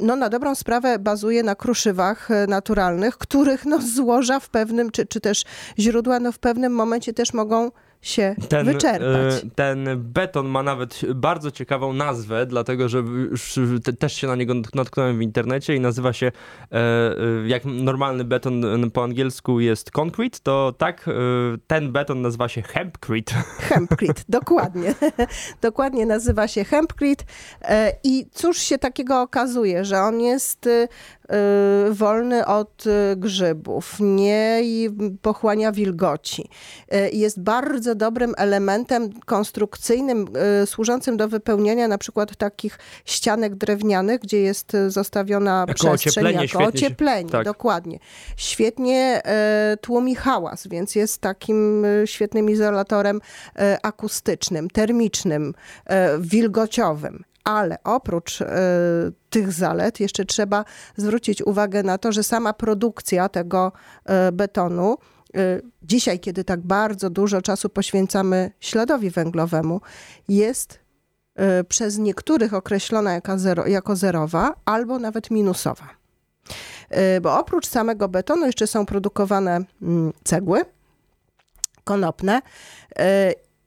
no, 0.00 0.16
na 0.16 0.28
dobrą 0.28 0.54
sprawę 0.54 0.98
bazuje 0.98 1.42
na 1.42 1.54
kruszywach 1.54 2.30
e, 2.30 2.46
naturalnych, 2.46 3.18
których 3.18 3.64
no, 3.64 3.78
złoża 3.94 4.40
w 4.40 4.48
pewnym, 4.48 4.90
czy, 4.90 5.06
czy 5.06 5.20
też 5.20 5.44
źródła 5.78 6.20
no, 6.20 6.32
w 6.32 6.38
pewnym 6.38 6.72
momencie 6.72 7.12
też 7.12 7.32
mogą 7.34 7.70
się 8.04 8.34
ten, 8.48 8.66
wyczerpać. 8.66 9.44
E, 9.44 9.50
ten 9.54 9.88
beton 9.96 10.46
ma 10.46 10.62
nawet 10.62 11.00
bardzo 11.14 11.50
ciekawą 11.50 11.92
nazwę, 11.92 12.46
dlatego 12.46 12.88
że 12.88 12.98
już 12.98 13.58
też 13.98 14.12
się 14.12 14.26
na 14.26 14.36
niego 14.36 14.54
natknąłem 14.74 15.18
w 15.18 15.22
internecie 15.22 15.76
i 15.76 15.80
nazywa 15.80 16.12
się, 16.12 16.26
e, 16.26 16.76
e, 16.76 17.48
jak 17.48 17.64
normalny 17.64 18.24
beton 18.24 18.90
po 18.90 19.04
angielsku 19.04 19.60
jest 19.60 19.90
concrete, 19.90 20.38
to 20.42 20.74
tak 20.78 21.10
ten 21.66 21.92
beton 21.92 22.22
nazywa 22.22 22.48
się 22.48 22.62
hempcrete. 22.62 23.34
Hempcrete, 23.68 24.22
dokładnie. 24.28 24.94
dokładnie 25.62 26.06
nazywa 26.06 26.48
się 26.48 26.64
hempcrete 26.64 27.24
i 28.04 28.26
cóż 28.32 28.58
się 28.58 28.78
takiego 28.78 29.20
okazuje, 29.20 29.84
że 29.84 30.00
on 30.00 30.20
jest 30.20 30.68
wolny 31.90 32.46
od 32.46 32.84
grzybów, 33.16 33.96
nie 34.00 34.62
pochłania 35.22 35.72
wilgoci. 35.72 36.48
Jest 37.12 37.42
bardzo 37.42 37.93
dobrym 37.94 38.34
elementem 38.36 39.20
konstrukcyjnym, 39.26 40.26
służącym 40.66 41.16
do 41.16 41.28
wypełniania 41.28 41.88
na 41.88 41.98
przykład 41.98 42.36
takich 42.36 42.78
ścianek 43.04 43.54
drewnianych, 43.54 44.20
gdzie 44.20 44.40
jest 44.40 44.72
zostawiona 44.88 45.64
jako 45.68 45.74
przestrzeń 45.74 46.24
ocieplenie, 46.24 46.42
jako 46.42 46.64
ocieplenie. 46.64 47.30
tak. 47.30 47.44
Dokładnie. 47.44 47.98
Świetnie 48.36 49.22
tłumi 49.80 50.14
hałas, 50.14 50.66
więc 50.66 50.94
jest 50.94 51.20
takim 51.20 51.86
świetnym 52.04 52.50
izolatorem 52.50 53.20
akustycznym, 53.82 54.70
termicznym, 54.70 55.54
wilgociowym. 56.18 57.24
Ale 57.44 57.78
oprócz 57.84 58.40
y, 58.40 58.46
tych 59.30 59.52
zalet 59.52 60.00
jeszcze 60.00 60.24
trzeba 60.24 60.64
zwrócić 60.96 61.42
uwagę 61.42 61.82
na 61.82 61.98
to, 61.98 62.12
że 62.12 62.22
sama 62.22 62.52
produkcja 62.52 63.28
tego 63.28 63.72
y, 64.28 64.32
betonu 64.32 64.92
y, 64.94 65.13
dzisiaj, 65.82 66.20
kiedy 66.20 66.44
tak 66.44 66.60
bardzo 66.60 67.10
dużo 67.10 67.42
czasu 67.42 67.68
poświęcamy 67.68 68.50
śladowi 68.60 69.10
węglowemu, 69.10 69.80
jest 70.28 70.78
przez 71.68 71.98
niektórych 71.98 72.54
określona 72.54 73.12
jako, 73.12 73.38
zero, 73.38 73.66
jako 73.66 73.96
zerowa 73.96 74.54
albo 74.64 74.98
nawet 74.98 75.30
minusowa. 75.30 75.88
Bo 77.22 77.38
oprócz 77.38 77.66
samego 77.66 78.08
betonu 78.08 78.46
jeszcze 78.46 78.66
są 78.66 78.86
produkowane 78.86 79.60
mm, 79.82 80.12
cegły 80.24 80.64
konopne 81.84 82.42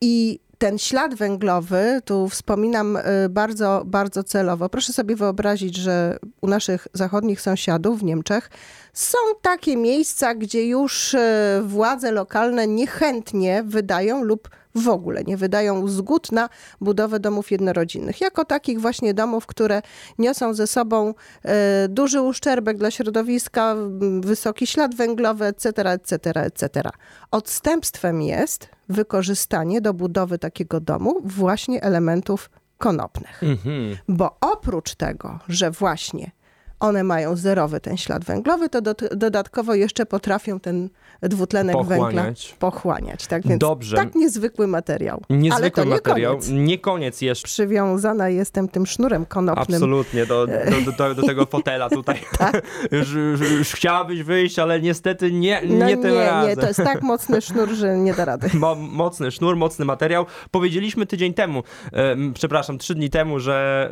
i 0.01 0.39
ten 0.57 0.77
ślad 0.77 1.15
węglowy, 1.15 2.01
tu 2.05 2.29
wspominam 2.29 2.97
y, 2.97 3.29
bardzo, 3.29 3.83
bardzo 3.85 4.23
celowo. 4.23 4.69
Proszę 4.69 4.93
sobie 4.93 5.15
wyobrazić, 5.15 5.75
że 5.75 6.17
u 6.41 6.47
naszych 6.47 6.87
zachodnich 6.93 7.41
sąsiadów 7.41 7.99
w 7.99 8.03
Niemczech 8.03 8.49
są 8.97 9.17
takie 9.41 9.77
miejsca, 9.77 10.35
gdzie 10.35 10.67
już 10.67 11.13
y, 11.13 11.19
władze 11.63 12.11
lokalne 12.11 12.67
niechętnie 12.67 13.63
wydają 13.65 14.23
lub 14.23 14.49
w 14.75 14.89
ogóle 14.89 15.23
nie 15.23 15.37
wydają 15.37 15.87
zgód 15.87 16.31
na 16.31 16.49
budowę 16.81 17.19
domów 17.19 17.51
jednorodzinnych. 17.51 18.21
Jako 18.21 18.45
takich 18.45 18.81
właśnie 18.81 19.13
domów, 19.13 19.45
które 19.45 19.81
niosą 20.17 20.53
ze 20.53 20.67
sobą 20.67 21.13
e, 21.43 21.87
duży 21.87 22.21
uszczerbek 22.21 22.77
dla 22.77 22.91
środowiska, 22.91 23.75
wysoki 24.19 24.67
ślad 24.67 24.95
węglowy, 24.95 25.45
etc., 25.45 25.69
etc., 25.91 26.31
etc. 26.33 26.89
Odstępstwem 27.31 28.21
jest 28.21 28.69
wykorzystanie 28.89 29.81
do 29.81 29.93
budowy 29.93 30.39
takiego 30.39 30.79
domu 30.79 31.21
właśnie 31.23 31.83
elementów 31.83 32.49
konopnych. 32.77 33.43
Mhm. 33.43 33.97
Bo 34.07 34.37
oprócz 34.41 34.95
tego, 34.95 35.39
że 35.47 35.71
właśnie 35.71 36.31
one 36.79 37.03
mają 37.03 37.35
zerowy 37.35 37.79
ten 37.79 37.97
ślad 37.97 38.25
węglowy, 38.25 38.69
to 38.69 38.81
do, 38.81 38.95
dodatkowo 39.11 39.75
jeszcze 39.75 40.05
potrafią 40.05 40.59
ten 40.59 40.89
dwutlenek 41.21 41.75
pochłaniać. 41.75 42.15
węgla 42.15 42.33
pochłaniać. 42.59 43.27
Tak 43.27 43.47
więc 43.47 43.59
Dobrze. 43.59 43.97
tak 43.97 44.15
niezwykły 44.15 44.67
materiał. 44.67 45.21
Niezwykły 45.29 45.55
Ale 45.55 45.71
to 45.71 45.83
nie 45.83 45.89
materiał. 45.89 46.33
Koniec. 46.33 46.49
Nie 46.49 46.77
koniec 46.77 47.21
jeszcze. 47.21 47.47
Przywiązana 47.47 48.29
jestem 48.29 48.67
tym 48.67 48.85
sznurem 48.85 49.25
konopnym. 49.25 49.75
Absolutnie, 49.75 50.25
do, 50.25 50.47
do, 50.47 50.91
do, 50.97 51.15
do 51.15 51.21
tego 51.27 51.45
fotela 51.55 51.89
tutaj. 51.89 52.19
tak. 52.37 52.61
już, 52.91 53.13
już, 53.13 53.51
już, 53.51 53.71
chciałabyś 53.71 54.23
wyjść, 54.23 54.59
ale 54.59 54.81
niestety 54.81 55.31
nie, 55.31 55.61
no 55.65 55.85
nie 55.85 55.97
tym 55.97 56.13
nie, 56.13 56.25
razem. 56.25 56.49
Nie, 56.49 56.55
to 56.55 56.67
jest 56.67 56.83
tak 56.83 57.01
mocny 57.01 57.41
sznur, 57.41 57.69
że 57.69 57.97
nie 57.97 58.13
da 58.13 58.25
rady. 58.25 58.49
Mo, 58.53 58.75
mocny 58.75 59.31
sznur, 59.31 59.55
mocny 59.55 59.85
materiał. 59.85 60.25
Powiedzieliśmy 60.51 61.05
tydzień 61.05 61.33
temu, 61.33 61.63
e, 61.93 62.15
przepraszam, 62.33 62.77
trzy 62.77 62.95
dni 62.95 63.09
temu, 63.09 63.39
że 63.39 63.89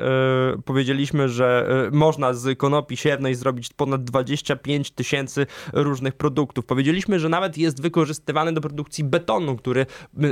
e, 0.57 0.61
powiedzieliśmy, 0.61 1.29
że 1.29 1.67
e, 1.87 1.95
można 1.95 2.33
z 2.33 2.57
konopi 2.75 2.97
siewnej 2.97 3.35
zrobić 3.35 3.69
ponad 3.73 4.03
25 4.03 4.91
tysięcy 4.91 5.45
różnych 5.73 6.13
produktów. 6.13 6.65
Powiedzieliśmy, 6.65 7.19
że 7.19 7.29
nawet 7.29 7.57
jest 7.57 7.81
wykorzystywany 7.81 8.53
do 8.53 8.61
produkcji 8.61 9.03
betonu, 9.03 9.55
który 9.55 9.85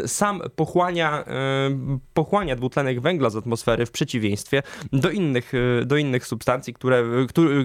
sam 0.06 0.42
pochłania, 0.56 1.26
e, 1.26 1.98
pochłania 2.14 2.56
dwutlenek 2.56 3.02
węgla 3.02 3.30
z 3.30 3.36
atmosfery 3.36 3.86
w 3.86 3.92
przeciwieństwie 3.92 4.64
do 4.94 5.10
innych, 5.10 5.52
e, 5.82 5.86
do 5.86 5.98
innych 5.98 6.28
substancji, 6.28 6.74
które, 6.74 7.04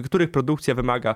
których 0.05 0.31
produkcja 0.31 0.75
wymaga 0.75 1.15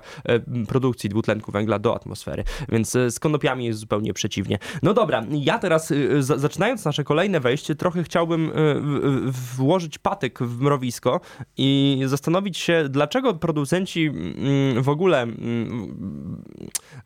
produkcji 0.68 1.10
dwutlenku 1.10 1.52
węgla 1.52 1.78
do 1.78 1.96
atmosfery. 1.96 2.44
Więc 2.68 2.90
z 2.90 3.18
konopiami 3.18 3.64
jest 3.64 3.78
zupełnie 3.78 4.14
przeciwnie. 4.14 4.58
No 4.82 4.94
dobra, 4.94 5.24
ja 5.30 5.58
teraz 5.58 5.92
zaczynając 6.20 6.84
nasze 6.84 7.04
kolejne 7.04 7.40
wejście, 7.40 7.74
trochę 7.74 8.02
chciałbym 8.02 8.52
włożyć 9.56 9.98
patyk 9.98 10.38
w 10.38 10.60
mrowisko 10.60 11.20
i 11.56 12.00
zastanowić 12.06 12.58
się, 12.58 12.88
dlaczego 12.88 13.34
producenci 13.54 14.10
w 14.80 14.88
ogóle 14.88 15.26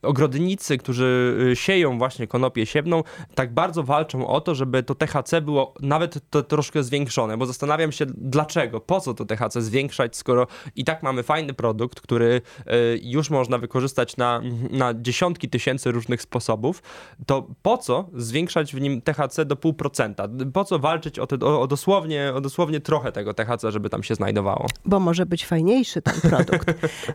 ogrodnicy, 0.02 0.78
którzy 0.78 1.36
y, 1.52 1.56
sieją 1.56 1.98
właśnie 1.98 2.26
konopię 2.26 2.66
siewną, 2.66 3.02
tak 3.34 3.54
bardzo 3.54 3.82
walczą 3.82 4.26
o 4.26 4.40
to, 4.40 4.54
żeby 4.54 4.82
to 4.82 4.94
THC 4.94 5.40
było 5.40 5.74
nawet 5.80 6.30
to 6.30 6.42
troszkę 6.42 6.82
zwiększone, 6.82 7.36
bo 7.36 7.46
zastanawiam 7.46 7.92
się 7.92 8.06
dlaczego, 8.06 8.80
po 8.80 9.00
co 9.00 9.14
to 9.14 9.24
THC 9.24 9.62
zwiększać, 9.62 10.16
skoro 10.16 10.46
i 10.76 10.84
tak 10.84 11.02
mamy 11.02 11.22
fajny 11.22 11.54
produkt, 11.54 12.00
który 12.00 12.26
y, 12.60 13.00
już 13.02 13.30
można 13.30 13.58
wykorzystać 13.58 14.16
na, 14.16 14.42
na 14.70 14.94
dziesiątki 14.94 15.48
tysięcy 15.48 15.92
różnych 15.92 16.22
sposobów, 16.22 16.82
to 17.26 17.46
po 17.62 17.78
co 17.78 18.08
zwiększać 18.14 18.74
w 18.74 18.80
nim 18.80 19.02
THC 19.02 19.44
do 19.44 19.56
pół 19.56 19.74
procenta? 19.74 20.28
Po 20.52 20.64
co 20.64 20.78
walczyć 20.78 21.18
o, 21.18 21.26
te, 21.26 21.36
o, 21.40 21.60
o, 21.60 21.66
dosłownie, 21.66 22.32
o 22.34 22.40
dosłownie 22.40 22.80
trochę 22.80 23.12
tego 23.12 23.34
THC, 23.34 23.72
żeby 23.72 23.90
tam 23.90 24.02
się 24.02 24.14
znajdowało? 24.14 24.66
Bo 24.84 25.00
może 25.00 25.26
być 25.26 25.46
fajniejszy 25.46 26.02
ten 26.02 26.20
produkt. 26.20 26.37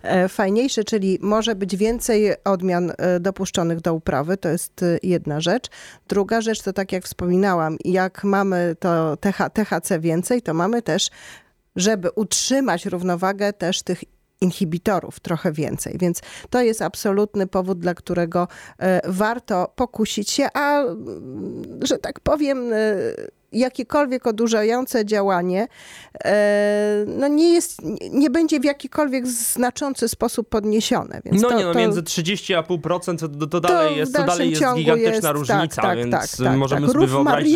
E, 0.04 0.30
fajniejszy, 0.30 0.84
czyli 0.84 1.20
może 1.22 1.56
być 1.56 1.76
więcej 1.76 2.44
odmian 2.44 2.92
e, 2.98 3.20
dopuszczonych 3.20 3.82
do 3.82 3.94
uprawy, 3.94 4.38
to 4.38 4.50
jest 4.50 4.84
y, 4.84 5.00
jedna 5.04 5.42
rzecz. 5.42 5.70
Druga 6.08 6.42
rzecz 6.42 6.62
to 6.62 6.74
tak 6.74 6.92
jak 6.92 7.04
wspominałam, 7.04 7.78
jak 7.86 8.24
mamy 8.24 8.76
to 8.80 9.18
TH, 9.18 9.50
THC 9.54 10.00
więcej, 10.00 10.42
to 10.42 10.54
mamy 10.54 10.82
też, 10.82 11.10
żeby 11.76 12.12
utrzymać 12.12 12.86
równowagę 12.86 13.54
też 13.54 13.82
tych 13.82 14.04
inhibitorów 14.42 15.20
trochę 15.20 15.52
więcej. 15.52 15.98
Więc 16.00 16.22
to 16.50 16.62
jest 16.62 16.82
absolutny 16.82 17.48
powód, 17.48 17.80
dla 17.80 17.94
którego 17.94 18.48
e, 18.80 19.02
warto 19.12 19.74
pokusić 19.76 20.30
się, 20.30 20.48
a 20.54 20.84
że 21.82 21.98
tak 21.98 22.20
powiem, 22.20 22.74
jakiekolwiek 23.54 24.28
odurzające 24.28 25.06
działanie 25.06 25.68
e, 26.26 27.06
no 27.08 27.28
nie, 27.28 27.54
jest, 27.54 27.82
nie 28.12 28.30
będzie 28.30 28.60
w 28.60 28.64
jakikolwiek 28.64 29.28
znaczący 29.28 30.08
sposób 30.08 30.50
podniesione. 30.50 31.22
Więc 31.26 31.42
no 31.42 31.50
to, 31.50 31.58
nie, 31.58 31.66
no 31.66 31.74
to, 31.74 31.80
między 31.80 32.02
30,5% 32.02 33.40
to, 33.40 33.48
to 33.48 33.62
dalej 33.62 33.98
jest, 33.98 34.16
to 34.16 34.24
dalej 34.24 34.50
jest 34.50 34.64
gigantyczna 34.76 35.12
jest, 35.12 35.22
tak, 35.22 35.36
różnica, 35.36 35.82
tak, 35.82 35.98
więc 35.98 36.12
tak, 36.12 36.30
tak, 36.30 36.58
możemy 36.58 36.88
tak. 36.88 36.94
sobie 36.94 37.08
wyobrazić, 37.08 37.56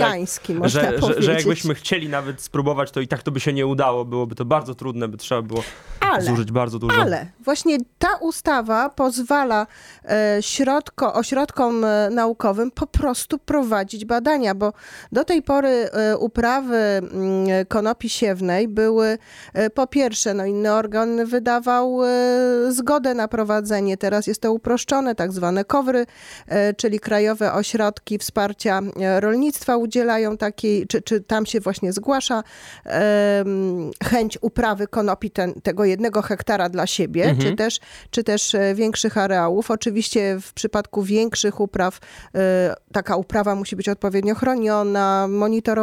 że, 0.63 0.69
że, 0.69 0.99
że, 1.01 1.21
że 1.21 1.33
jakbyśmy 1.33 1.75
chcieli 1.75 2.09
nawet 2.09 2.41
spróbować, 2.41 2.91
to 2.91 3.01
i 3.01 3.07
tak 3.07 3.23
to 3.23 3.31
by 3.31 3.39
się 3.39 3.53
nie 3.53 3.67
udało, 3.67 4.05
byłoby 4.05 4.35
to 4.35 4.45
bardzo 4.45 4.75
trudne, 4.75 5.07
by 5.07 5.17
trzeba 5.17 5.41
było 5.41 5.63
ale, 5.99 6.21
zużyć 6.21 6.51
bardzo 6.51 6.79
dużo. 6.79 7.01
Ale 7.01 7.27
właśnie 7.39 7.77
ta 7.99 8.15
ustawa 8.21 8.89
pozwala 8.89 9.67
e, 10.05 10.37
środko, 10.41 11.13
ośrodkom 11.13 11.85
e, 11.85 12.09
naukowym 12.09 12.71
po 12.71 12.87
prostu 12.87 13.39
prowadzić 13.39 14.05
badania, 14.05 14.55
bo 14.55 14.73
do 15.11 15.25
tej 15.25 15.41
pory 15.41 15.86
uprawy 16.19 16.75
m, 16.75 17.09
mm, 17.13 17.65
konopi 17.65 18.09
siewnej 18.09 18.67
były 18.67 19.17
e, 19.53 19.69
po 19.69 19.87
pierwsze, 19.87 20.33
no 20.33 20.45
inny 20.45 20.73
organ 20.73 21.25
wydawał 21.25 22.03
e, 22.03 22.07
zgodę 22.69 23.13
na 23.13 23.27
prowadzenie, 23.27 23.97
teraz 23.97 24.27
jest 24.27 24.41
to 24.41 24.53
uproszczone, 24.53 25.15
tak 25.15 25.31
zwane 25.31 25.65
kowry, 25.65 26.05
e, 26.47 26.73
czyli 26.73 26.99
krajowe 26.99 27.53
ośrodki 27.53 28.17
wsparcia 28.17 28.81
rolnictwa 29.19 29.77
udzielają 29.77 30.37
takiej, 30.37 30.87
czy, 30.87 31.01
czy 31.01 31.21
tam 31.21 31.45
się 31.45 31.59
właśnie 31.59 31.93
zgłasza 31.93 32.43
chęć 34.03 34.37
uprawy 34.41 34.87
konopi 34.87 35.31
ten, 35.31 35.53
tego 35.53 35.85
jednego 35.85 36.21
hektara 36.21 36.69
dla 36.69 36.87
siebie, 36.87 37.23
mhm. 37.23 37.41
czy, 37.41 37.55
też, 37.55 37.79
czy 38.11 38.23
też 38.23 38.55
większych 38.75 39.17
areałów. 39.17 39.71
Oczywiście 39.71 40.37
w 40.41 40.53
przypadku 40.53 41.03
większych 41.03 41.59
upraw 41.59 41.99
taka 42.91 43.15
uprawa 43.15 43.55
musi 43.55 43.75
być 43.75 43.89
odpowiednio 43.89 44.35
chroniona, 44.35 45.27
monitorowana, 45.29 45.76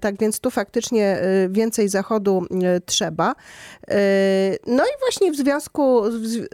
tak 0.00 0.18
więc 0.18 0.40
tu 0.40 0.50
faktycznie 0.50 1.20
więcej 1.50 1.88
zachodu 1.88 2.46
trzeba. 2.86 3.34
No 4.66 4.84
i 4.84 5.00
właśnie 5.00 5.32
w 5.32 5.36
związku, 5.36 6.02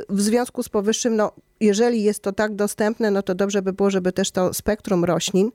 w 0.09 0.21
związku 0.21 0.63
z 0.63 0.69
powyższym, 0.69 1.17
no, 1.17 1.33
jeżeli 1.61 2.03
jest 2.03 2.23
to 2.23 2.33
tak 2.33 2.55
dostępne, 2.55 3.11
no 3.11 3.23
to 3.23 3.35
dobrze 3.35 3.63
by 3.63 3.73
było, 3.73 3.91
żeby 3.91 4.13
też 4.13 4.31
to 4.31 4.55
spektrum 4.55 5.05
roślin, 5.05 5.51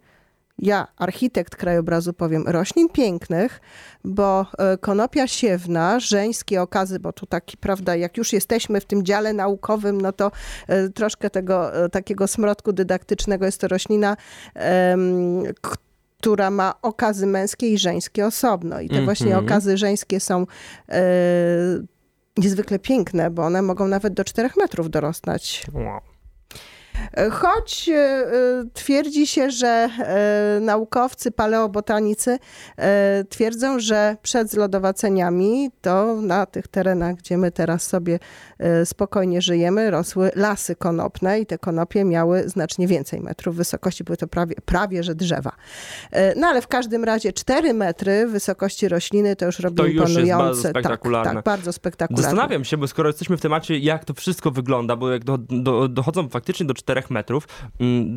ja, 0.59 0.87
architekt 0.97 1.55
krajobrazu, 1.55 2.13
powiem 2.13 2.47
roślin 2.47 2.89
pięknych, 2.89 3.61
bo 4.03 4.45
e, 4.57 4.77
konopia 4.77 5.27
siewna, 5.27 5.99
żeńskie 5.99 6.61
okazy, 6.61 6.99
bo 6.99 7.13
tu 7.13 7.25
taki, 7.25 7.57
prawda, 7.57 7.95
jak 7.95 8.17
już 8.17 8.33
jesteśmy 8.33 8.81
w 8.81 8.85
tym 8.85 9.05
dziale 9.05 9.33
naukowym, 9.33 10.01
no 10.01 10.11
to 10.11 10.31
e, 10.67 10.89
troszkę 10.89 11.29
tego 11.29 11.83
e, 11.85 11.89
takiego 11.89 12.27
smrodku 12.27 12.73
dydaktycznego 12.73 13.45
jest 13.45 13.61
to 13.61 13.67
roślina, 13.67 14.17
która 16.23 16.51
ma 16.51 16.73
okazy 16.81 17.27
męskie 17.27 17.69
i 17.69 17.77
żeńskie 17.77 18.25
osobno. 18.25 18.79
I 18.79 18.87
te 18.87 18.93
mm 18.93 19.01
-hmm. 19.01 19.05
właśnie 19.05 19.37
okazy 19.37 19.77
żeńskie 19.77 20.19
są 20.19 20.45
niezwykle 22.37 22.79
piękne, 22.79 23.29
bo 23.29 23.45
one 23.45 23.61
mogą 23.61 23.87
nawet 23.87 24.13
do 24.13 24.23
4 24.23 24.49
metrów 24.57 24.89
dorosnąć. 24.89 25.65
Wow. 25.73 26.12
Choć 27.31 27.89
e, 27.89 27.95
e, 27.95 28.25
twierdzi 28.73 29.27
się, 29.27 29.51
że 29.51 29.67
e, 29.67 30.59
naukowcy, 30.61 31.31
paleobotanicy 31.31 32.39
twierdzą, 33.29 33.79
że 33.79 34.17
przed 34.21 34.51
zlodowaceniami 34.51 35.71
to 35.81 36.15
na 36.21 36.45
tych 36.45 36.67
terenach, 36.67 37.15
gdzie 37.15 37.37
my 37.37 37.51
teraz 37.51 37.83
sobie 37.87 38.19
spokojnie 38.85 39.41
żyjemy, 39.41 39.91
rosły 39.91 40.31
lasy 40.35 40.75
konopne 40.75 41.39
i 41.39 41.45
te 41.45 41.57
konopie 41.57 42.05
miały 42.05 42.49
znacznie 42.49 42.87
więcej 42.87 43.21
metrów 43.21 43.55
wysokości, 43.55 44.03
były 44.03 44.17
to 44.17 44.27
prawie, 44.27 44.55
prawie 44.65 45.03
że 45.03 45.15
drzewa. 45.15 45.51
No 46.35 46.47
ale 46.47 46.61
w 46.61 46.67
każdym 46.67 47.03
razie 47.03 47.33
4 47.33 47.73
metry 47.73 48.27
wysokości 48.27 48.87
rośliny 48.87 49.35
to 49.35 49.45
już 49.45 49.59
robi 49.59 49.77
to 49.77 49.85
imponujące. 49.85 50.19
Już 50.19 50.27
jest 50.27 50.37
bardzo 50.37 50.63
tak, 50.63 50.71
spektakularne. 50.71 51.33
Tak, 51.33 51.35
tak, 51.35 51.45
bardzo 51.45 51.73
spektakularne. 51.73 52.23
Zastanawiam 52.23 52.63
się, 52.63 52.77
bo 52.77 52.87
skoro 52.87 53.09
jesteśmy 53.09 53.37
w 53.37 53.41
temacie, 53.41 53.77
jak 53.77 54.05
to 54.05 54.13
wszystko 54.13 54.51
wygląda, 54.51 54.95
bo 54.95 55.11
jak 55.11 55.23
do, 55.23 55.37
do, 55.37 55.87
dochodzą 55.87 56.29
faktycznie 56.29 56.65
do 56.65 56.73
4 56.83 57.01
metrów. 57.09 57.47
Mm, 57.79 58.15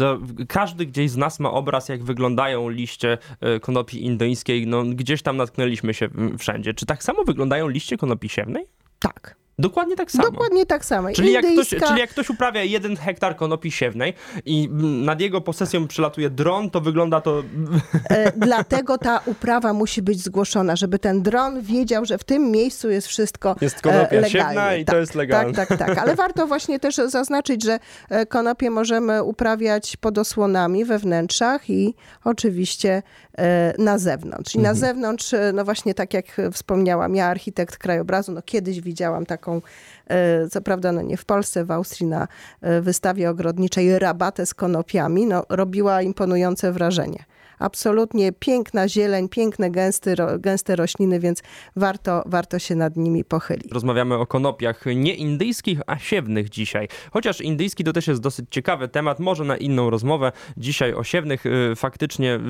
każdy 0.49 0.87
gdzieś 0.87 1.11
z 1.11 1.17
nas 1.17 1.41
ma 1.41 1.51
obraz, 1.51 1.89
jak 1.89 2.05
wyglądają 2.05 2.69
liście 2.69 3.19
e, 3.41 3.61
konopi 3.61 4.05
indyjskiej. 4.05 4.67
No, 4.67 4.85
gdzieś 4.85 5.23
tam 5.23 5.37
natknęliśmy 5.37 5.95
się 5.95 6.09
wszędzie. 6.39 6.75
Czy 6.75 6.87
tak 6.87 7.03
samo 7.03 7.25
wyglądają 7.25 7.69
liście 7.69 7.97
konopi 7.97 8.29
siewnej? 8.29 8.67
Tak. 8.99 9.46
Dokładnie 9.59 9.97
tak 9.97 10.11
samo. 10.11 10.31
Dokładnie 10.31 10.67
tak 10.67 10.85
samo. 10.85 11.09
Czyli 11.13 11.33
jak, 11.33 11.47
ktoś, 11.47 11.69
czyli 11.69 12.01
jak 12.01 12.11
ktoś 12.11 12.31
uprawia 12.31 12.63
jeden 12.63 12.97
hektar 12.97 13.37
konopi 13.37 13.71
siewnej 13.71 14.15
i 14.45 14.69
nad 15.05 15.21
jego 15.21 15.41
posesją 15.41 15.89
przylatuje 15.89 16.31
dron, 16.31 16.71
to 16.71 16.81
wygląda 16.81 17.21
to... 17.21 17.43
E, 18.11 18.33
dlatego 18.33 18.99
ta 18.99 19.21
uprawa 19.27 19.73
musi 19.73 20.03
być 20.03 20.25
zgłoszona, 20.25 20.77
żeby 20.77 20.99
ten 20.99 21.23
dron 21.23 21.63
wiedział, 21.63 22.05
że 22.05 22.19
w 22.19 22.25
tym 22.25 22.51
miejscu 22.51 22.91
jest 22.91 23.07
wszystko 23.07 23.57
Jest 23.61 23.81
konopia 23.81 24.19
e, 24.21 24.31
siewna 24.31 24.75
i 24.75 24.85
tak, 24.85 24.95
to 24.95 25.01
jest 25.01 25.15
legalne. 25.15 25.53
Tak, 25.53 25.69
tak, 25.69 25.79
tak. 25.79 25.99
Ale 25.99 26.15
warto 26.15 26.47
właśnie 26.47 26.81
też 26.81 26.97
zaznaczyć, 26.97 27.65
że 27.65 27.79
e, 28.09 28.27
konopie 28.27 28.71
możemy 28.71 29.23
uprawiać 29.23 29.97
pod 29.97 30.19
osłonami 30.19 30.85
we 30.85 30.99
wnętrzach 30.99 31.71
i 31.71 31.95
oczywiście 32.25 33.03
e, 33.39 33.75
na 33.79 33.99
zewnątrz. 33.99 34.55
I 34.55 34.59
mhm. 34.59 34.75
na 34.75 34.81
zewnątrz, 34.81 35.35
no 35.55 35.65
właśnie 35.65 35.95
tak 35.95 36.15
jak 36.15 36.25
wspomniałam, 36.53 37.15
ja 37.15 37.27
architekt 37.27 37.79
krajobrazu, 37.79 38.33
no 38.33 38.43
kiedyś 38.43 38.81
widziałam 38.81 39.27
taką 39.27 39.46
taką, 39.47 39.63
e, 40.07 40.49
co 40.49 40.61
prawda 40.61 40.93
no 40.93 41.03
nie 41.03 41.17
w 41.17 41.25
Polsce, 41.25 41.65
w 41.65 41.71
Austrii 41.71 42.07
na 42.07 42.29
e, 42.61 42.81
wystawie 42.81 43.31
ogrodniczej 43.31 43.99
rabatę 43.99 44.47
z 44.47 44.55
konopiami, 44.55 45.27
no, 45.27 45.45
robiła 45.49 46.03
imponujące 46.03 46.73
wrażenie 46.73 47.25
absolutnie 47.59 48.33
piękna 48.33 48.89
zieleń, 48.89 49.29
piękne 49.29 49.71
gęsty, 49.71 50.15
gęste 50.39 50.77
rośliny, 50.77 51.21
więc 51.21 51.43
warto, 51.77 52.23
warto 52.27 52.59
się 52.59 52.75
nad 52.75 52.97
nimi 52.97 53.25
pochylić. 53.25 53.73
Rozmawiamy 53.73 54.15
o 54.15 54.27
konopiach 54.27 54.85
nie 54.97 55.15
indyjskich, 55.15 55.81
a 55.87 55.99
siewnych 55.99 56.51
dzisiaj. 56.51 56.89
Chociaż 57.13 57.41
indyjski 57.41 57.85
to 57.85 57.93
też 57.93 58.07
jest 58.07 58.21
dosyć 58.21 58.47
ciekawy 58.51 58.89
temat, 58.89 59.21
może 59.21 59.45
na 59.45 59.57
inną 59.57 59.91
rozmowę. 59.91 60.33
Dzisiaj 60.57 60.95
o 60.95 61.05
siewnych 61.05 61.47
y, 61.47 61.77
faktycznie 61.77 62.41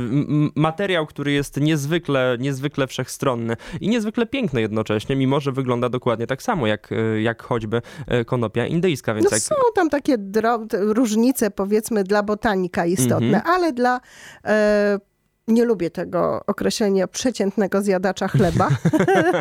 materiał, 0.54 1.06
który 1.06 1.32
jest 1.32 1.60
niezwykle, 1.60 2.36
niezwykle 2.40 2.86
wszechstronny 2.86 3.56
i 3.80 3.88
niezwykle 3.88 4.26
piękny 4.26 4.60
jednocześnie, 4.60 5.16
mimo 5.16 5.40
że 5.40 5.52
wygląda 5.52 5.88
dokładnie 5.88 6.26
tak 6.26 6.42
samo 6.42 6.66
jak, 6.66 6.92
y, 6.92 7.22
jak 7.22 7.42
choćby 7.42 7.82
y, 8.12 8.24
konopia 8.24 8.66
indyjska. 8.66 9.14
Więc 9.14 9.30
no 9.30 9.36
jak... 9.36 9.42
Są 9.42 9.54
tam 9.74 9.90
takie 9.90 10.16
różnice 10.72 11.50
powiedzmy 11.50 12.04
dla 12.04 12.22
botanika 12.22 12.86
istotne, 12.86 13.26
mm 13.26 13.40
-hmm. 13.40 13.50
ale 13.50 13.72
dla 13.72 14.00
e, 14.44 14.95
nie 15.48 15.64
lubię 15.64 15.90
tego 15.90 16.44
określenia 16.46 17.08
przeciętnego 17.08 17.82
zjadacza 17.82 18.28
chleba, 18.28 18.68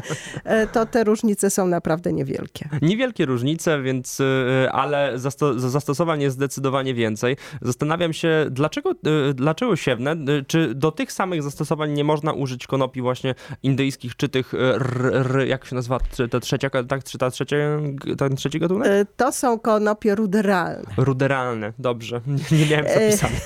to 0.74 0.86
te 0.86 1.04
różnice 1.04 1.50
są 1.50 1.68
naprawdę 1.68 2.14
niewielkie. 2.14 2.70
Niewielkie 2.82 3.26
różnice, 3.26 3.82
więc, 3.82 4.20
y, 4.20 4.24
ale 4.72 5.20
zasto 5.20 5.60
zastosowań 5.60 6.22
jest 6.22 6.36
zdecydowanie 6.36 6.94
więcej. 6.94 7.38
Zastanawiam 7.62 8.14
się, 8.14 8.46
dlaczego, 8.52 8.92
y, 8.92 9.34
dlaczego 9.34 9.76
siewne? 9.76 10.16
Czy 10.48 10.76
do 10.76 10.92
tych 10.92 11.12
samych 11.12 11.44
zastosowań 11.44 11.92
nie 11.92 12.04
można 12.04 12.34
użyć 12.34 12.68
konopi 12.68 13.02
właśnie 13.02 13.36
indyjskich, 13.64 14.16
czy 14.16 14.30
tych, 14.30 14.54
r, 14.54 15.12
r, 15.14 15.48
jak 15.48 15.66
się 15.66 15.76
nazywa, 15.76 16.00
ta 16.32 16.40
trzecia, 16.40 16.70
tak, 16.70 17.04
czy 17.04 17.18
ta 17.18 17.32
trzecia, 17.32 17.58
ten 18.18 18.36
trzeci 18.36 18.60
gatunek? 18.60 19.08
To 19.18 19.32
są 19.32 19.60
konopie 19.60 20.16
ruderalne. 20.16 20.86
Ruderalne, 20.98 21.74
dobrze. 21.80 22.22
Nie, 22.52 22.58
nie 22.58 22.66
miałem 22.66 22.88
zapisane. 22.88 23.36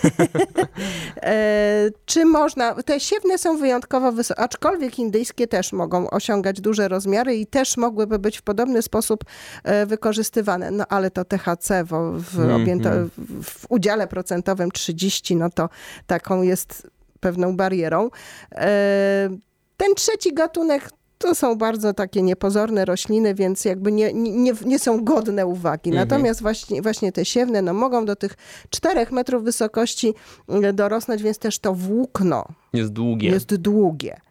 czy 2.06 2.26
można 2.26 2.49
można, 2.50 2.84
te 2.84 3.00
siewne 3.00 3.38
są 3.38 3.58
wyjątkowo 3.58 4.12
wysokie, 4.12 4.42
aczkolwiek 4.42 5.00
indyjskie 5.00 5.48
też 5.48 5.74
mogą 5.74 6.10
osiągać 6.10 6.62
duże 6.62 6.88
rozmiary 6.88 7.36
i 7.36 7.48
też 7.48 7.78
mogłyby 7.78 8.20
być 8.20 8.38
w 8.38 8.42
podobny 8.42 8.82
sposób 8.82 9.24
e, 9.64 9.86
wykorzystywane. 9.86 10.72
No 10.72 10.86
ale 10.90 11.12
to 11.12 11.26
THC 11.26 11.84
w, 11.84 11.88
w, 12.22 12.40
mm 12.40 12.66
-hmm. 12.66 13.10
w 13.44 13.66
udziale 13.70 14.08
procentowym 14.08 14.72
30, 14.72 15.36
no 15.36 15.50
to 15.50 15.70
taką 16.08 16.42
jest 16.42 16.88
pewną 17.20 17.56
barierą. 17.58 18.10
E, 18.52 19.30
ten 19.78 19.96
trzeci 19.96 20.34
gatunek 20.34 20.90
to 21.20 21.36
są 21.36 21.56
bardzo 21.56 21.94
takie 21.94 22.22
niepozorne 22.22 22.86
rośliny, 22.86 23.36
więc 23.36 23.66
jakby 23.66 23.92
nie, 23.92 24.14
nie, 24.14 24.54
nie 24.66 24.80
są 24.80 25.04
godne 25.04 25.46
uwagi. 25.46 25.90
Mhm. 25.90 26.08
Natomiast 26.08 26.42
właśnie, 26.42 26.82
właśnie 26.82 27.12
te 27.12 27.26
siewne 27.26 27.62
no, 27.62 27.74
mogą 27.74 28.06
do 28.06 28.16
tych 28.16 28.38
4 28.70 29.06
metrów 29.12 29.44
wysokości 29.44 30.14
mm, 30.50 30.76
dorosnąć, 30.76 31.24
więc 31.24 31.38
też 31.38 31.60
to 31.60 31.74
włókno 31.74 32.46
jest 32.74 32.92
długie. 32.92 33.30
Jest 33.30 33.56
długie. 33.56 34.22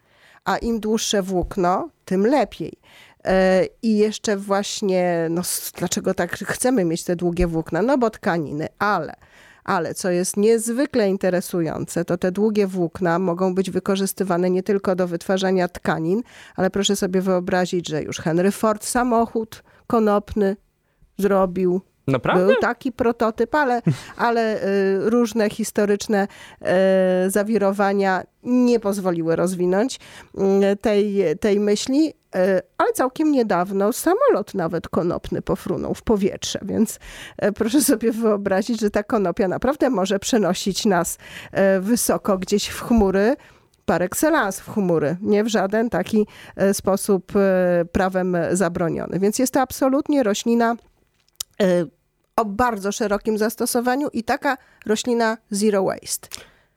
A 0.45 0.57
im 0.57 0.79
dłuższe 0.79 1.21
włókno, 1.21 1.89
tym 2.05 2.27
lepiej. 2.27 2.73
E, 3.25 3.65
I 3.81 3.97
jeszcze 3.97 4.37
właśnie, 4.37 5.27
no 5.29 5.41
dlaczego 5.77 6.13
tak 6.13 6.31
chcemy 6.31 6.85
mieć 6.85 7.03
te 7.03 7.15
długie 7.15 7.47
włókna? 7.47 7.81
No 7.81 7.97
bo 7.97 8.09
tkaniny, 8.09 8.67
ale 8.79 9.15
ale 9.69 9.93
co 9.93 10.09
jest 10.09 10.37
niezwykle 10.37 11.09
interesujące, 11.09 12.05
to 12.05 12.17
te 12.17 12.31
długie 12.31 12.67
włókna 12.67 13.19
mogą 13.19 13.55
być 13.55 13.71
wykorzystywane 13.71 14.49
nie 14.49 14.63
tylko 14.63 14.95
do 14.95 15.07
wytwarzania 15.07 15.67
tkanin, 15.67 16.21
ale 16.55 16.69
proszę 16.69 16.95
sobie 16.95 17.21
wyobrazić, 17.21 17.87
że 17.87 18.03
już 18.03 18.17
Henry 18.17 18.51
Ford 18.51 18.85
samochód 18.85 19.63
konopny 19.87 20.55
zrobił 21.17 21.81
Naprawdę? 22.11 22.45
Był 22.45 22.55
taki 22.61 22.91
prototyp, 22.91 23.55
ale, 23.55 23.81
ale 24.17 24.63
y, 24.63 25.09
różne 25.09 25.49
historyczne 25.49 26.27
y, 27.27 27.29
zawirowania 27.29 28.23
nie 28.43 28.79
pozwoliły 28.79 29.35
rozwinąć 29.35 29.99
y, 30.35 30.75
tej, 30.75 31.23
tej 31.39 31.59
myśli, 31.59 32.13
ale 32.77 32.93
całkiem 32.93 33.31
niedawno 33.31 33.93
samolot 33.93 34.53
nawet 34.53 34.89
konopny 34.89 35.41
pofrunął 35.41 35.93
w 35.93 36.01
powietrze, 36.01 36.59
więc 36.61 36.99
proszę 37.55 37.81
sobie 37.81 38.11
wyobrazić, 38.11 38.79
że 38.79 38.89
ta 38.89 39.03
konopia 39.03 39.47
naprawdę 39.47 39.89
może 39.89 40.19
przenosić 40.19 40.85
nas 40.85 41.17
wysoko 41.79 42.37
gdzieś 42.37 42.67
w 42.67 42.81
chmury, 42.81 43.35
par 43.85 44.03
excellence 44.03 44.61
w 44.61 44.69
chmury, 44.73 45.17
nie 45.21 45.43
w 45.43 45.47
żaden 45.47 45.89
taki 45.89 46.27
sposób 46.73 47.31
prawem 47.91 48.37
zabroniony. 48.51 49.19
Więc 49.19 49.39
jest 49.39 49.53
to 49.53 49.61
absolutnie 49.61 50.23
roślina 50.23 50.75
o 52.39 52.45
bardzo 52.45 52.91
szerokim 52.91 53.37
zastosowaniu 53.37 54.07
i 54.13 54.23
taka 54.23 54.57
roślina 54.85 55.37
zero 55.49 55.83
waste. 55.83 56.27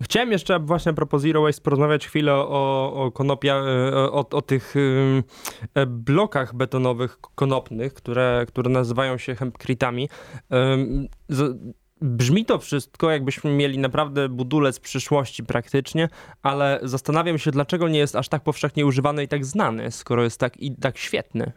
Chciałem 0.03 0.33
jeszcze 0.33 0.59
właśnie 0.61 0.93
propos 0.93 1.23
Zero 1.23 1.43
Waste 1.43 1.63
porozmawiać 1.63 2.07
chwilę 2.07 2.35
o, 2.35 2.93
o 2.95 3.13
konopia, 3.13 3.55
e, 3.55 3.95
o, 3.95 4.29
o 4.31 4.43
tych 4.43 4.75
e, 5.75 5.87
blokach 5.87 6.55
betonowych 6.55 7.19
konopnych, 7.35 7.95
które, 7.95 8.45
które 8.49 8.71
nazywają 8.71 9.19
się 9.19 9.35
hempkritami. 9.35 10.09
Brzmi 12.03 12.45
to 12.45 12.59
wszystko, 12.59 13.11
jakbyśmy 13.11 13.51
mieli 13.51 13.79
naprawdę 13.79 14.29
budulec 14.29 14.81
przyszłości 14.81 15.45
praktycznie, 15.45 16.09
ale 16.43 16.81
zastanawiam 16.83 17.39
się, 17.39 17.51
dlaczego 17.51 17.89
nie 17.89 17.99
jest 17.99 18.17
aż 18.17 18.29
tak 18.29 18.43
powszechnie 18.43 18.87
używany 18.87 19.25
i 19.25 19.29
tak 19.29 19.45
znany, 19.45 19.91
skoro 19.91 20.25
jest 20.25 20.41
tak, 20.41 20.57
i 20.57 20.77
tak 20.77 20.99
świetny. 20.99 21.53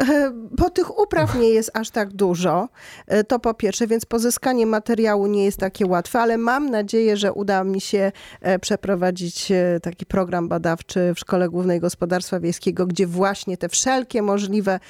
E, 0.00 0.32
bo 0.58 0.70
tych 0.70 0.98
upraw 0.98 1.34
nie 1.34 1.48
jest 1.48 1.70
aż 1.74 1.90
tak 1.90 2.12
dużo, 2.12 2.68
e, 3.06 3.24
to 3.24 3.38
po 3.38 3.54
pierwsze, 3.54 3.86
więc 3.86 4.06
pozyskanie 4.06 4.66
materiału 4.66 5.26
nie 5.26 5.44
jest 5.44 5.58
takie 5.58 5.86
łatwe, 5.86 6.20
ale 6.20 6.38
mam 6.38 6.70
nadzieję, 6.70 7.16
że 7.16 7.32
uda 7.32 7.64
mi 7.64 7.80
się 7.80 8.12
e, 8.40 8.58
przeprowadzić 8.58 9.52
taki 9.82 10.06
program 10.06 10.48
badawczy 10.48 11.12
w 11.14 11.18
Szkole 11.18 11.48
Głównej 11.48 11.80
Gospodarstwa 11.80 12.40
Wiejskiego, 12.40 12.86
gdzie 12.86 13.06
właśnie 13.06 13.56
te 13.56 13.68
wszelkie 13.68 14.22
możliwe 14.22 14.80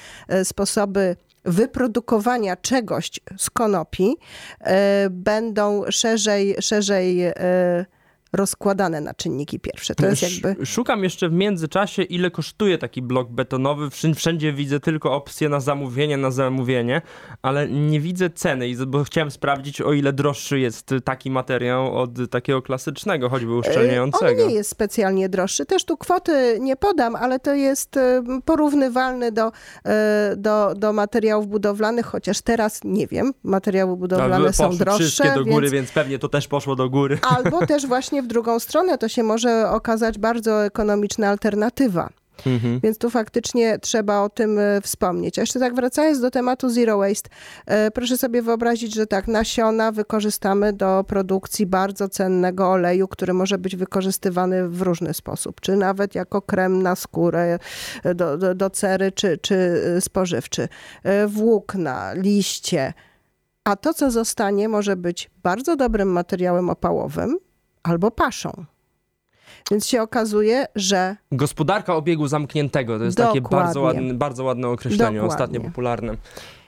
sposoby 0.43 1.15
wyprodukowania 1.45 2.55
czegoś 2.55 3.11
z 3.37 3.49
konopi 3.49 4.15
będą 5.09 5.83
szerzej, 5.89 6.55
szerzej 6.61 7.21
rozkładane 8.33 9.01
na 9.01 9.13
czynniki 9.13 9.59
pierwsze. 9.59 9.95
To 9.95 10.05
jest 10.05 10.43
jakby... 10.43 10.65
Szukam 10.65 11.03
jeszcze 11.03 11.29
w 11.29 11.33
międzyczasie, 11.33 12.03
ile 12.03 12.31
kosztuje 12.31 12.77
taki 12.77 13.01
blok 13.01 13.29
betonowy. 13.29 13.89
Wszędzie 14.15 14.53
widzę 14.53 14.79
tylko 14.79 15.15
opcję 15.15 15.49
na 15.49 15.59
zamówienie, 15.59 16.17
na 16.17 16.31
zamówienie, 16.31 17.01
ale 17.41 17.67
nie 17.67 17.99
widzę 17.99 18.29
ceny, 18.29 18.85
bo 18.87 19.03
chciałem 19.03 19.31
sprawdzić, 19.31 19.81
o 19.81 19.93
ile 19.93 20.13
droższy 20.13 20.59
jest 20.59 20.89
taki 21.03 21.31
materiał 21.31 21.97
od 21.97 22.11
takiego 22.31 22.61
klasycznego, 22.61 23.29
choćby 23.29 23.55
uszczelniającego. 23.55 24.43
On 24.43 24.49
nie 24.49 24.55
jest 24.55 24.69
specjalnie 24.69 25.29
droższy. 25.29 25.65
Też 25.65 25.85
tu 25.85 25.97
kwoty 25.97 26.57
nie 26.61 26.75
podam, 26.75 27.15
ale 27.15 27.39
to 27.39 27.53
jest 27.53 27.97
e, 27.97 28.23
porównywalny 28.45 29.31
do, 29.31 29.51
e, 29.85 30.33
do, 30.37 30.73
do 30.75 30.93
materiałów 30.93 31.47
budowlanych, 31.47 32.05
chociaż 32.05 32.41
teraz 32.41 32.81
nie 32.83 33.07
wiem, 33.07 33.33
materiały 33.43 33.97
budowlane 33.97 34.53
są 34.53 34.77
droższe. 34.77 35.03
Wszystkie 35.03 35.33
do 35.33 35.45
góry, 35.45 35.69
więc... 35.69 35.73
więc 35.73 35.91
pewnie 35.91 36.19
to 36.19 36.29
też 36.29 36.47
poszło 36.47 36.75
do 36.75 36.89
góry. 36.89 37.19
Albo 37.29 37.65
też 37.65 37.87
właśnie 37.87 38.20
w 38.21 38.27
drugą 38.27 38.59
stronę 38.59 38.97
to 38.97 39.07
się 39.07 39.23
może 39.23 39.69
okazać 39.69 40.17
bardzo 40.17 40.65
ekonomiczna 40.65 41.29
alternatywa. 41.29 42.09
Mhm. 42.45 42.79
Więc 42.83 42.97
tu 42.97 43.09
faktycznie 43.09 43.79
trzeba 43.79 44.21
o 44.21 44.29
tym 44.29 44.59
e, 44.59 44.81
wspomnieć. 44.81 45.39
A 45.39 45.41
jeszcze 45.41 45.59
tak 45.59 45.75
wracając 45.75 46.19
do 46.19 46.31
tematu 46.31 46.69
zero 46.69 46.97
waste, 46.97 47.29
e, 47.65 47.91
proszę 47.91 48.17
sobie 48.17 48.41
wyobrazić, 48.41 48.93
że 48.93 49.07
tak, 49.07 49.27
nasiona 49.27 49.91
wykorzystamy 49.91 50.73
do 50.73 51.03
produkcji 51.07 51.65
bardzo 51.65 52.09
cennego 52.09 52.69
oleju, 52.71 53.07
który 53.07 53.33
może 53.33 53.57
być 53.57 53.75
wykorzystywany 53.75 54.69
w 54.69 54.81
różny 54.81 55.13
sposób, 55.13 55.61
czy 55.61 55.75
nawet 55.75 56.15
jako 56.15 56.41
krem 56.41 56.83
na 56.83 56.95
skórę, 56.95 57.59
e, 58.03 58.15
do, 58.15 58.37
do, 58.37 58.55
do 58.55 58.69
cery, 58.69 59.11
czy, 59.11 59.37
czy 59.37 59.81
spożywczy. 59.99 60.67
Włókna, 61.27 62.13
liście. 62.13 62.93
A 63.63 63.75
to, 63.75 63.93
co 63.93 64.11
zostanie, 64.11 64.69
może 64.69 64.95
być 64.95 65.29
bardzo 65.43 65.75
dobrym 65.75 66.11
materiałem 66.11 66.69
opałowym, 66.69 67.37
albo 67.83 68.11
paszą. 68.11 68.65
Więc 69.71 69.87
się 69.87 70.01
okazuje, 70.01 70.65
że. 70.75 71.15
Gospodarka 71.31 71.95
obiegu 71.95 72.27
zamkniętego 72.27 72.97
to 72.97 73.03
jest 73.03 73.17
Dokładnie. 73.17 73.41
takie 73.41 73.55
bardzo 73.55 73.81
ładne, 73.81 74.13
bardzo 74.13 74.43
ładne 74.43 74.67
określenie, 74.67 75.19
Dokładnie. 75.19 75.27
ostatnio 75.27 75.61
popularne. 75.61 76.17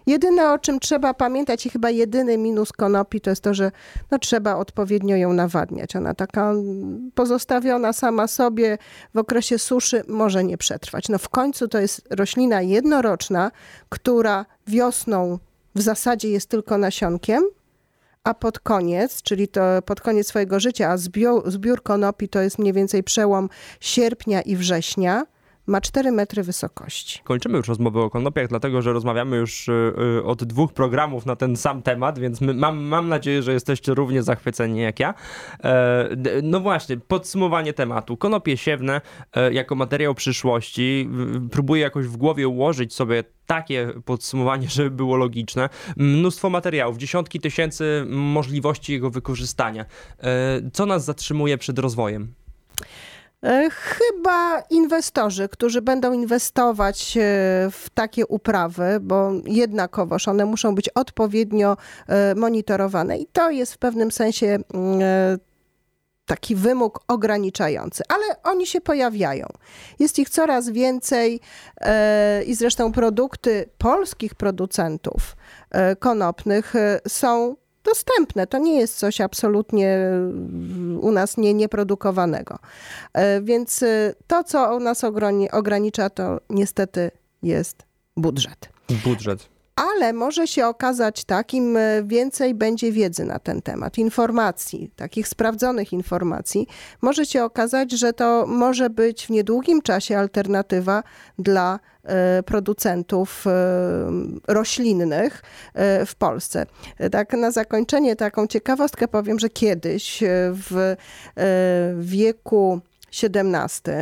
Jedyne, 0.08 0.54
o 0.54 0.60
czym 0.60 0.80
trzeba 0.80 1.14
pamiętać 1.14 1.66
i 1.66 1.70
chyba 1.70 1.90
jedyny 1.90 2.38
minus 2.38 2.72
konopi 2.72 3.22
to 3.22 3.30
jest 3.30 3.44
to, 3.44 3.54
że 3.54 3.72
no, 4.12 4.20
trzeba 4.20 4.56
odpowiednio 4.56 5.16
ją 5.16 5.34
nawadniać. 5.34 5.96
Ona 5.96 6.14
taka 6.14 6.54
pozostawiona 7.16 7.94
sama 7.94 8.28
sobie 8.28 8.78
w 9.14 9.18
okresie 9.18 9.60
suszy 9.60 10.04
może 10.08 10.44
nie 10.44 10.58
przetrwać. 10.58 11.10
No 11.10 11.18
w 11.18 11.30
końcu 11.30 11.68
to 11.68 11.80
jest 11.80 12.08
roślina 12.10 12.62
jednoroczna, 12.62 13.52
która 13.90 14.46
wiosną 14.68 15.40
w 15.76 15.82
zasadzie 15.82 16.30
jest 16.30 16.50
tylko 16.50 16.78
nasionkiem, 16.78 17.44
a 18.24 18.34
pod 18.34 18.60
koniec, 18.60 19.22
czyli 19.22 19.48
to 19.48 19.62
pod 19.86 20.02
koniec 20.02 20.28
swojego 20.28 20.60
życia, 20.60 20.90
a 20.90 20.98
zbiór, 20.98 21.52
zbiór 21.52 21.84
konopi 21.84 22.30
to 22.30 22.42
jest 22.42 22.60
mniej 22.60 22.74
więcej 22.74 23.04
przełom 23.04 23.50
sierpnia 23.80 24.42
i 24.42 24.56
września, 24.56 25.26
ma 25.68 25.82
4 25.82 26.12
metry 26.12 26.44
wysokości. 26.44 27.20
Kończymy 27.24 27.58
już 27.58 27.68
rozmowę 27.68 28.02
o 28.02 28.10
konopiach, 28.10 28.48
dlatego 28.48 28.82
że 28.82 28.94
rozmawiamy 28.94 29.38
już 29.38 29.68
y, 29.68 29.94
y, 30.18 30.24
od 30.24 30.44
dwóch 30.44 30.74
programów 30.74 31.26
na 31.26 31.36
ten 31.36 31.56
sam 31.56 31.82
temat, 31.82 32.20
więc 32.20 32.42
mam, 32.42 32.78
mam 32.78 33.10
nadzieję, 33.10 33.44
że 33.44 33.54
jesteście 33.54 33.94
równie 33.94 34.24
zachwyceni 34.24 34.82
jak 34.82 35.00
ja. 35.00 35.14
E, 35.64 36.10
no 36.44 36.60
właśnie, 36.60 36.98
podsumowanie 36.98 37.74
tematu. 37.74 38.18
Konopie 38.18 38.58
siewne 38.58 39.02
e, 39.34 39.54
jako 39.54 39.76
materiał 39.76 40.16
przyszłości. 40.16 41.10
Próbuję 41.52 41.82
jakoś 41.82 42.08
w 42.08 42.18
głowie 42.18 42.48
ułożyć 42.48 42.94
sobie 42.94 43.24
takie 43.46 43.94
podsumowanie, 44.06 44.70
żeby 44.76 44.92
było 44.92 45.16
logiczne. 45.16 45.70
Mnóstwo 45.98 46.50
materiałów, 46.50 46.98
dziesiątki 46.98 47.40
tysięcy 47.40 48.06
możliwości 48.10 48.94
jego 48.94 49.10
wykorzystania. 49.10 49.86
E, 50.20 50.62
co 50.74 50.86
nas 50.86 51.06
zatrzymuje 51.06 51.58
przed 51.58 51.80
rozwojem? 51.80 52.34
E, 53.44 53.70
chyba 53.70 54.64
inwestorzy, 54.70 55.50
którzy 55.50 55.82
będą 55.82 56.14
inwestować 56.14 57.18
e, 57.18 57.22
w 57.72 57.88
takie 57.94 58.28
uprawy, 58.28 58.98
bo 59.02 59.32
jednakowoż 59.46 60.28
one 60.28 60.46
muszą 60.46 60.76
być 60.76 60.90
odpowiednio 60.90 61.78
e, 62.08 62.36
monitorowane 62.36 63.18
i 63.18 63.26
to 63.26 63.52
jest 63.52 63.74
w 63.74 63.78
pewnym 63.78 64.12
sensie 64.12 64.48
mm, 64.74 65.00
taki 66.26 66.56
wymóg 66.56 67.00
ograniczający, 67.08 68.04
ale 68.10 68.44
oni 68.44 68.68
się 68.68 68.82
pojawiają. 68.82 69.48
Jest 70.00 70.20
ich 70.20 70.30
coraz 70.30 70.70
więcej 70.70 71.40
i 72.48 72.56
zresztą 72.56 72.92
produkty 72.92 73.70
polskich 73.78 74.36
producentów 74.36 75.36
konopnych 76.00 76.74
są 77.08 77.56
dostępne. 77.84 78.48
To 78.48 78.58
nie 78.58 78.80
jest 78.80 78.98
coś 78.98 79.22
absolutnie 79.22 79.98
u 81.02 81.12
nas 81.12 81.38
nie, 81.38 81.54
nieprodukowanego. 81.54 82.60
E, 83.14 83.42
więc 83.42 83.84
e, 83.84 84.14
to, 84.28 84.44
co 84.44 84.76
u 84.76 84.80
nas 84.80 85.04
ogranicza, 85.52 86.10
to 86.10 86.42
niestety 86.50 87.12
jest 87.44 87.86
budżet. 88.18 88.70
Budżet. 89.06 89.53
Ale 89.76 90.14
może 90.14 90.48
się 90.48 90.68
okazać 90.68 91.26
tak, 91.26 91.54
im 91.54 91.78
e, 91.78 92.04
więcej 92.04 92.56
będzie 92.56 92.92
wiedzy 92.92 93.26
na 93.26 93.40
ten 93.40 93.62
temat, 93.62 93.98
informacji, 93.98 94.92
takich 94.96 95.28
sprawdzonych 95.28 95.94
informacji, 95.94 96.68
może 97.02 97.26
się 97.26 97.44
okazać, 97.44 97.92
że 97.92 98.14
to 98.14 98.46
może 98.48 98.90
być 98.90 99.26
w 99.26 99.30
niedługim 99.30 99.82
czasie 99.82 100.18
alternatywa 100.18 101.04
dla 101.40 101.80
E, 102.04 102.44
producentów 102.44 103.48
e, 103.48 103.52
roślinnych 104.48 105.42
w 106.06 106.16
Polsce. 106.18 106.66
Tak 107.12 107.34
na 107.34 107.52
zakończenie 107.52 108.16
taką 108.16 108.48
ciekawostkę 108.48 109.08
powiem, 109.08 109.40
że 109.40 109.50
kiedyś 109.50 110.24
w 110.52 110.96
wieku 111.98 112.82
XVII 113.24 113.94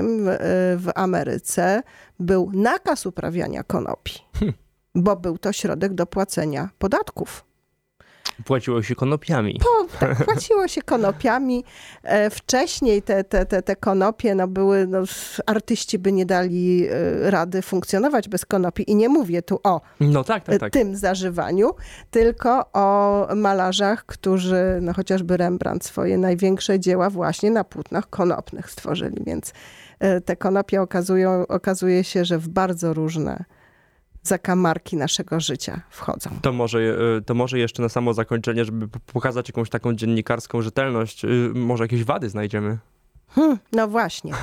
w 0.77 0.89
Ameryce 0.95 1.83
był 2.19 2.51
nakaz 2.53 3.05
uprawiania 3.05 3.63
konopi, 3.63 4.13
hm. 4.39 4.53
Bo 4.95 5.15
był 5.15 5.37
to 5.37 5.53
środek 5.53 5.93
do 5.93 6.05
płacenia 6.05 6.69
podatków. 6.79 7.51
Płaciło 8.45 8.83
się 8.83 8.95
konopiami. 8.95 9.59
Po, 9.59 9.99
tak, 9.99 10.17
płaciło 10.25 10.67
się 10.67 10.81
konopiami. 10.81 11.63
E, 12.03 12.29
wcześniej 12.29 13.01
te, 13.01 13.23
te, 13.23 13.45
te, 13.45 13.61
te 13.61 13.75
konopie 13.75 14.35
no 14.35 14.47
były, 14.47 14.87
no, 14.87 14.99
artyści 15.45 15.99
by 15.99 16.11
nie 16.11 16.25
dali 16.25 16.87
e, 16.87 17.31
rady 17.31 17.61
funkcjonować 17.61 18.29
bez 18.29 18.45
konopi. 18.45 18.91
I 18.91 18.95
nie 18.95 19.09
mówię 19.09 19.41
tu 19.41 19.59
o 19.63 19.81
no 19.99 20.23
tak, 20.23 20.43
tak, 20.43 20.59
tak. 20.59 20.73
tym 20.73 20.95
zażywaniu, 20.95 21.71
tylko 22.11 22.71
o 22.73 23.27
malarzach, 23.35 24.05
którzy, 24.05 24.79
no 24.81 24.93
chociażby 24.93 25.37
Rembrandt 25.37 25.85
swoje 25.85 26.17
największe 26.17 26.79
dzieła 26.79 27.09
właśnie 27.09 27.51
na 27.51 27.63
płótnach 27.63 28.09
konopnych 28.09 28.71
stworzyli. 28.71 29.23
Więc 29.25 29.53
e, 29.99 30.21
te 30.21 30.35
konopie 30.35 30.81
okazują, 30.81 31.47
okazuje 31.47 32.03
się, 32.03 32.25
że 32.25 32.37
w 32.37 32.47
bardzo 32.47 32.93
różne 32.93 33.45
zakamarki 34.23 34.97
naszego 34.97 35.39
życia 35.39 35.81
wchodzą. 35.89 36.29
To 36.41 36.53
może, 36.53 36.79
e, 36.79 37.21
to 37.21 37.33
może 37.33 37.59
jeszcze 37.59 37.81
na 37.81 37.89
samo 37.89 38.13
zakończenie, 38.13 38.65
żeby 38.65 38.87
pokazać 39.13 39.49
jakąś 39.49 39.69
taką 39.69 39.93
dziennikarską 39.93 40.61
rzetelność, 40.61 41.25
y, 41.25 41.51
może 41.53 41.83
jakieś 41.83 42.03
wady 42.03 42.29
znajdziemy. 42.29 42.77
Hmm, 43.35 43.57
no 43.71 43.87
właśnie. 43.87 44.33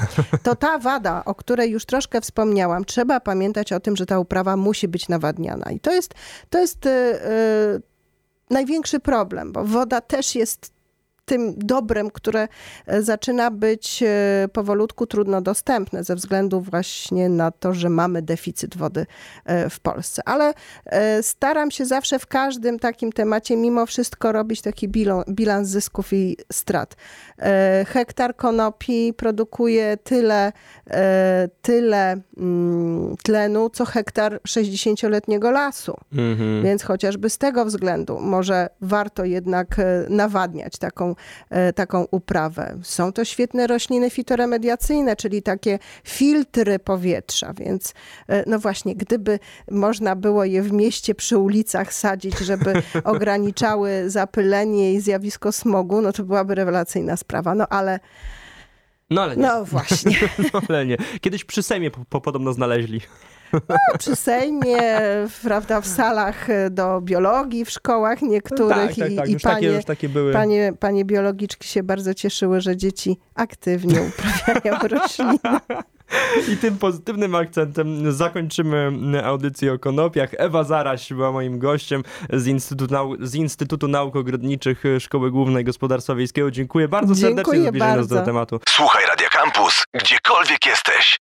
To 0.42 0.56
ta 0.56 0.78
wada, 0.78 1.24
o 1.24 1.34
której 1.34 1.70
już 1.70 1.86
troszkę 1.86 2.20
wspomniałam, 2.20 2.84
trzeba 2.84 3.20
pamiętać 3.20 3.72
o 3.72 3.80
tym, 3.80 3.96
że 3.96 4.06
ta 4.06 4.18
uprawa 4.18 4.56
musi 4.56 4.88
być 4.88 5.08
nawadniana. 5.08 5.70
I 5.70 5.80
to 5.80 5.92
jest, 5.92 6.14
to 6.50 6.58
jest 6.58 6.84
yy, 6.84 6.90
największy 8.50 9.00
problem, 9.00 9.52
bo 9.52 9.64
woda 9.64 10.00
też 10.00 10.34
jest 10.34 10.77
tym 11.28 11.54
dobrem, 11.56 12.10
które 12.10 12.48
e, 12.86 13.02
zaczyna 13.02 13.50
być 13.50 14.02
e, 14.02 14.48
powolutku 14.52 15.06
trudno 15.06 15.40
dostępne 15.40 16.04
ze 16.04 16.14
względu 16.14 16.60
właśnie 16.60 17.28
na 17.28 17.50
to, 17.50 17.74
że 17.74 17.88
mamy 17.88 18.22
deficyt 18.22 18.76
wody 18.76 19.06
e, 19.44 19.70
w 19.70 19.80
Polsce. 19.80 20.22
Ale 20.24 20.54
staram 21.22 21.70
się 21.70 21.86
zawsze 21.86 22.18
w 22.18 22.26
każdym 22.26 22.78
takim 22.78 23.12
temacie 23.12 23.56
mimo 23.56 23.86
wszystko 23.86 24.32
robić 24.32 24.62
taki 24.62 24.88
bilans 25.28 25.68
zysków 25.68 26.12
i 26.12 26.36
strat. 26.52 26.96
Hektar 27.86 28.36
konopi 28.36 29.12
produkuje 29.12 29.96
tyle, 29.96 30.52
tyle 31.62 32.20
mm, 32.36 33.16
tlenu, 33.22 33.70
co 33.70 33.84
hektar 33.84 34.40
60-letniego 34.48 35.50
lasu. 35.50 35.96
Mhm. 36.12 36.62
Więc 36.62 36.82
chociażby 36.82 37.30
z 37.30 37.38
tego 37.38 37.64
względu 37.64 38.18
może 38.20 38.68
warto 38.80 39.24
jednak 39.24 39.76
nawadniać 40.08 40.78
taką 40.78 41.14
taką 41.74 42.06
uprawę. 42.10 42.78
Są 42.82 43.12
to 43.12 43.24
świetne 43.24 43.66
rośliny 43.66 44.10
fitoremediacyjne, 44.10 45.16
czyli 45.16 45.42
takie 45.42 45.78
filtry 46.04 46.78
powietrza, 46.78 47.52
więc 47.52 47.94
e, 48.28 48.44
no 48.46 48.58
właśnie, 48.58 48.96
gdyby 48.96 49.38
można 49.70 50.16
było 50.16 50.44
je 50.44 50.62
w 50.62 50.72
mieście 50.72 51.14
przy 51.14 51.38
ulicach 51.38 51.92
sadzić, 51.92 52.38
żeby 52.38 52.72
ograniczały 53.04 54.10
zapylenie 54.10 54.94
i 54.94 55.00
zjawisko 55.00 55.52
smogu, 55.52 56.00
no 56.00 56.12
to 56.12 56.24
byłaby 56.24 56.54
rewelacyjna 56.54 57.16
sprawa. 57.16 57.54
No 57.54 57.68
ale 57.68 58.00
no 59.10 59.22
ale 59.22 59.36
nie. 59.36 59.42
No 59.42 59.64
właśnie. 59.64 60.16
no 60.54 60.60
ale 60.68 60.86
nie. 60.86 60.96
Kiedyś 61.20 61.44
przy 61.44 61.62
Sejmie 61.62 61.90
po, 61.90 62.04
po, 62.08 62.20
podobno 62.20 62.52
znaleźli. 62.52 63.00
No, 63.52 63.76
przy 63.98 64.16
Sejmie, 64.16 64.78
prawda, 65.42 65.80
w 65.80 65.86
salach 65.86 66.50
e, 66.50 66.70
do 66.70 67.00
biologii 67.00 67.64
w 67.64 67.70
szkołach 67.70 68.22
niektórych 68.22 68.96
tak, 68.96 68.96
tak, 68.96 69.16
tak. 69.16 69.28
I, 69.28 69.32
już 69.32 69.42
panie, 69.42 69.70
takie, 69.72 69.84
takie 69.84 70.08
były. 70.08 70.32
Panie, 70.32 70.72
panie 70.80 71.04
biologiczki 71.04 71.68
się 71.68 71.82
bardzo 71.82 72.14
cieszyły, 72.14 72.60
że 72.60 72.76
dzieci 72.76 73.18
aktywnie 73.34 74.00
uprawiają 74.02 74.78
rośliny. 74.88 75.38
I 76.48 76.56
tym 76.56 76.78
pozytywnym 76.78 77.34
akcentem 77.34 78.12
zakończymy 78.12 78.92
audycję 79.24 79.72
o 79.72 79.78
konopiach. 79.78 80.30
Ewa 80.38 80.64
Zaraś 80.64 81.12
była 81.12 81.32
moim 81.32 81.58
gościem 81.58 82.02
z 82.32 82.46
Instytutu, 82.46 82.94
Nau 82.94 83.16
z 83.20 83.34
Instytutu 83.34 83.88
Nauk 83.88 84.16
Ogrodniczych 84.16 84.84
Szkoły 84.98 85.30
Głównej 85.30 85.64
Gospodarstwa 85.64 86.14
Wiejskiego. 86.14 86.50
Dziękuję 86.50 86.88
bardzo 86.88 87.14
serdecznie 87.14 87.34
Dziękuję 87.36 87.62
za 87.62 87.68
zbliżenie 87.68 87.96
nas 87.96 88.08
do 88.08 88.22
tematu. 88.22 88.60
Słuchaj 88.68 89.04
Radio 89.06 89.28
Campus, 89.30 89.84
gdziekolwiek 89.94 90.66
jesteś. 90.66 91.27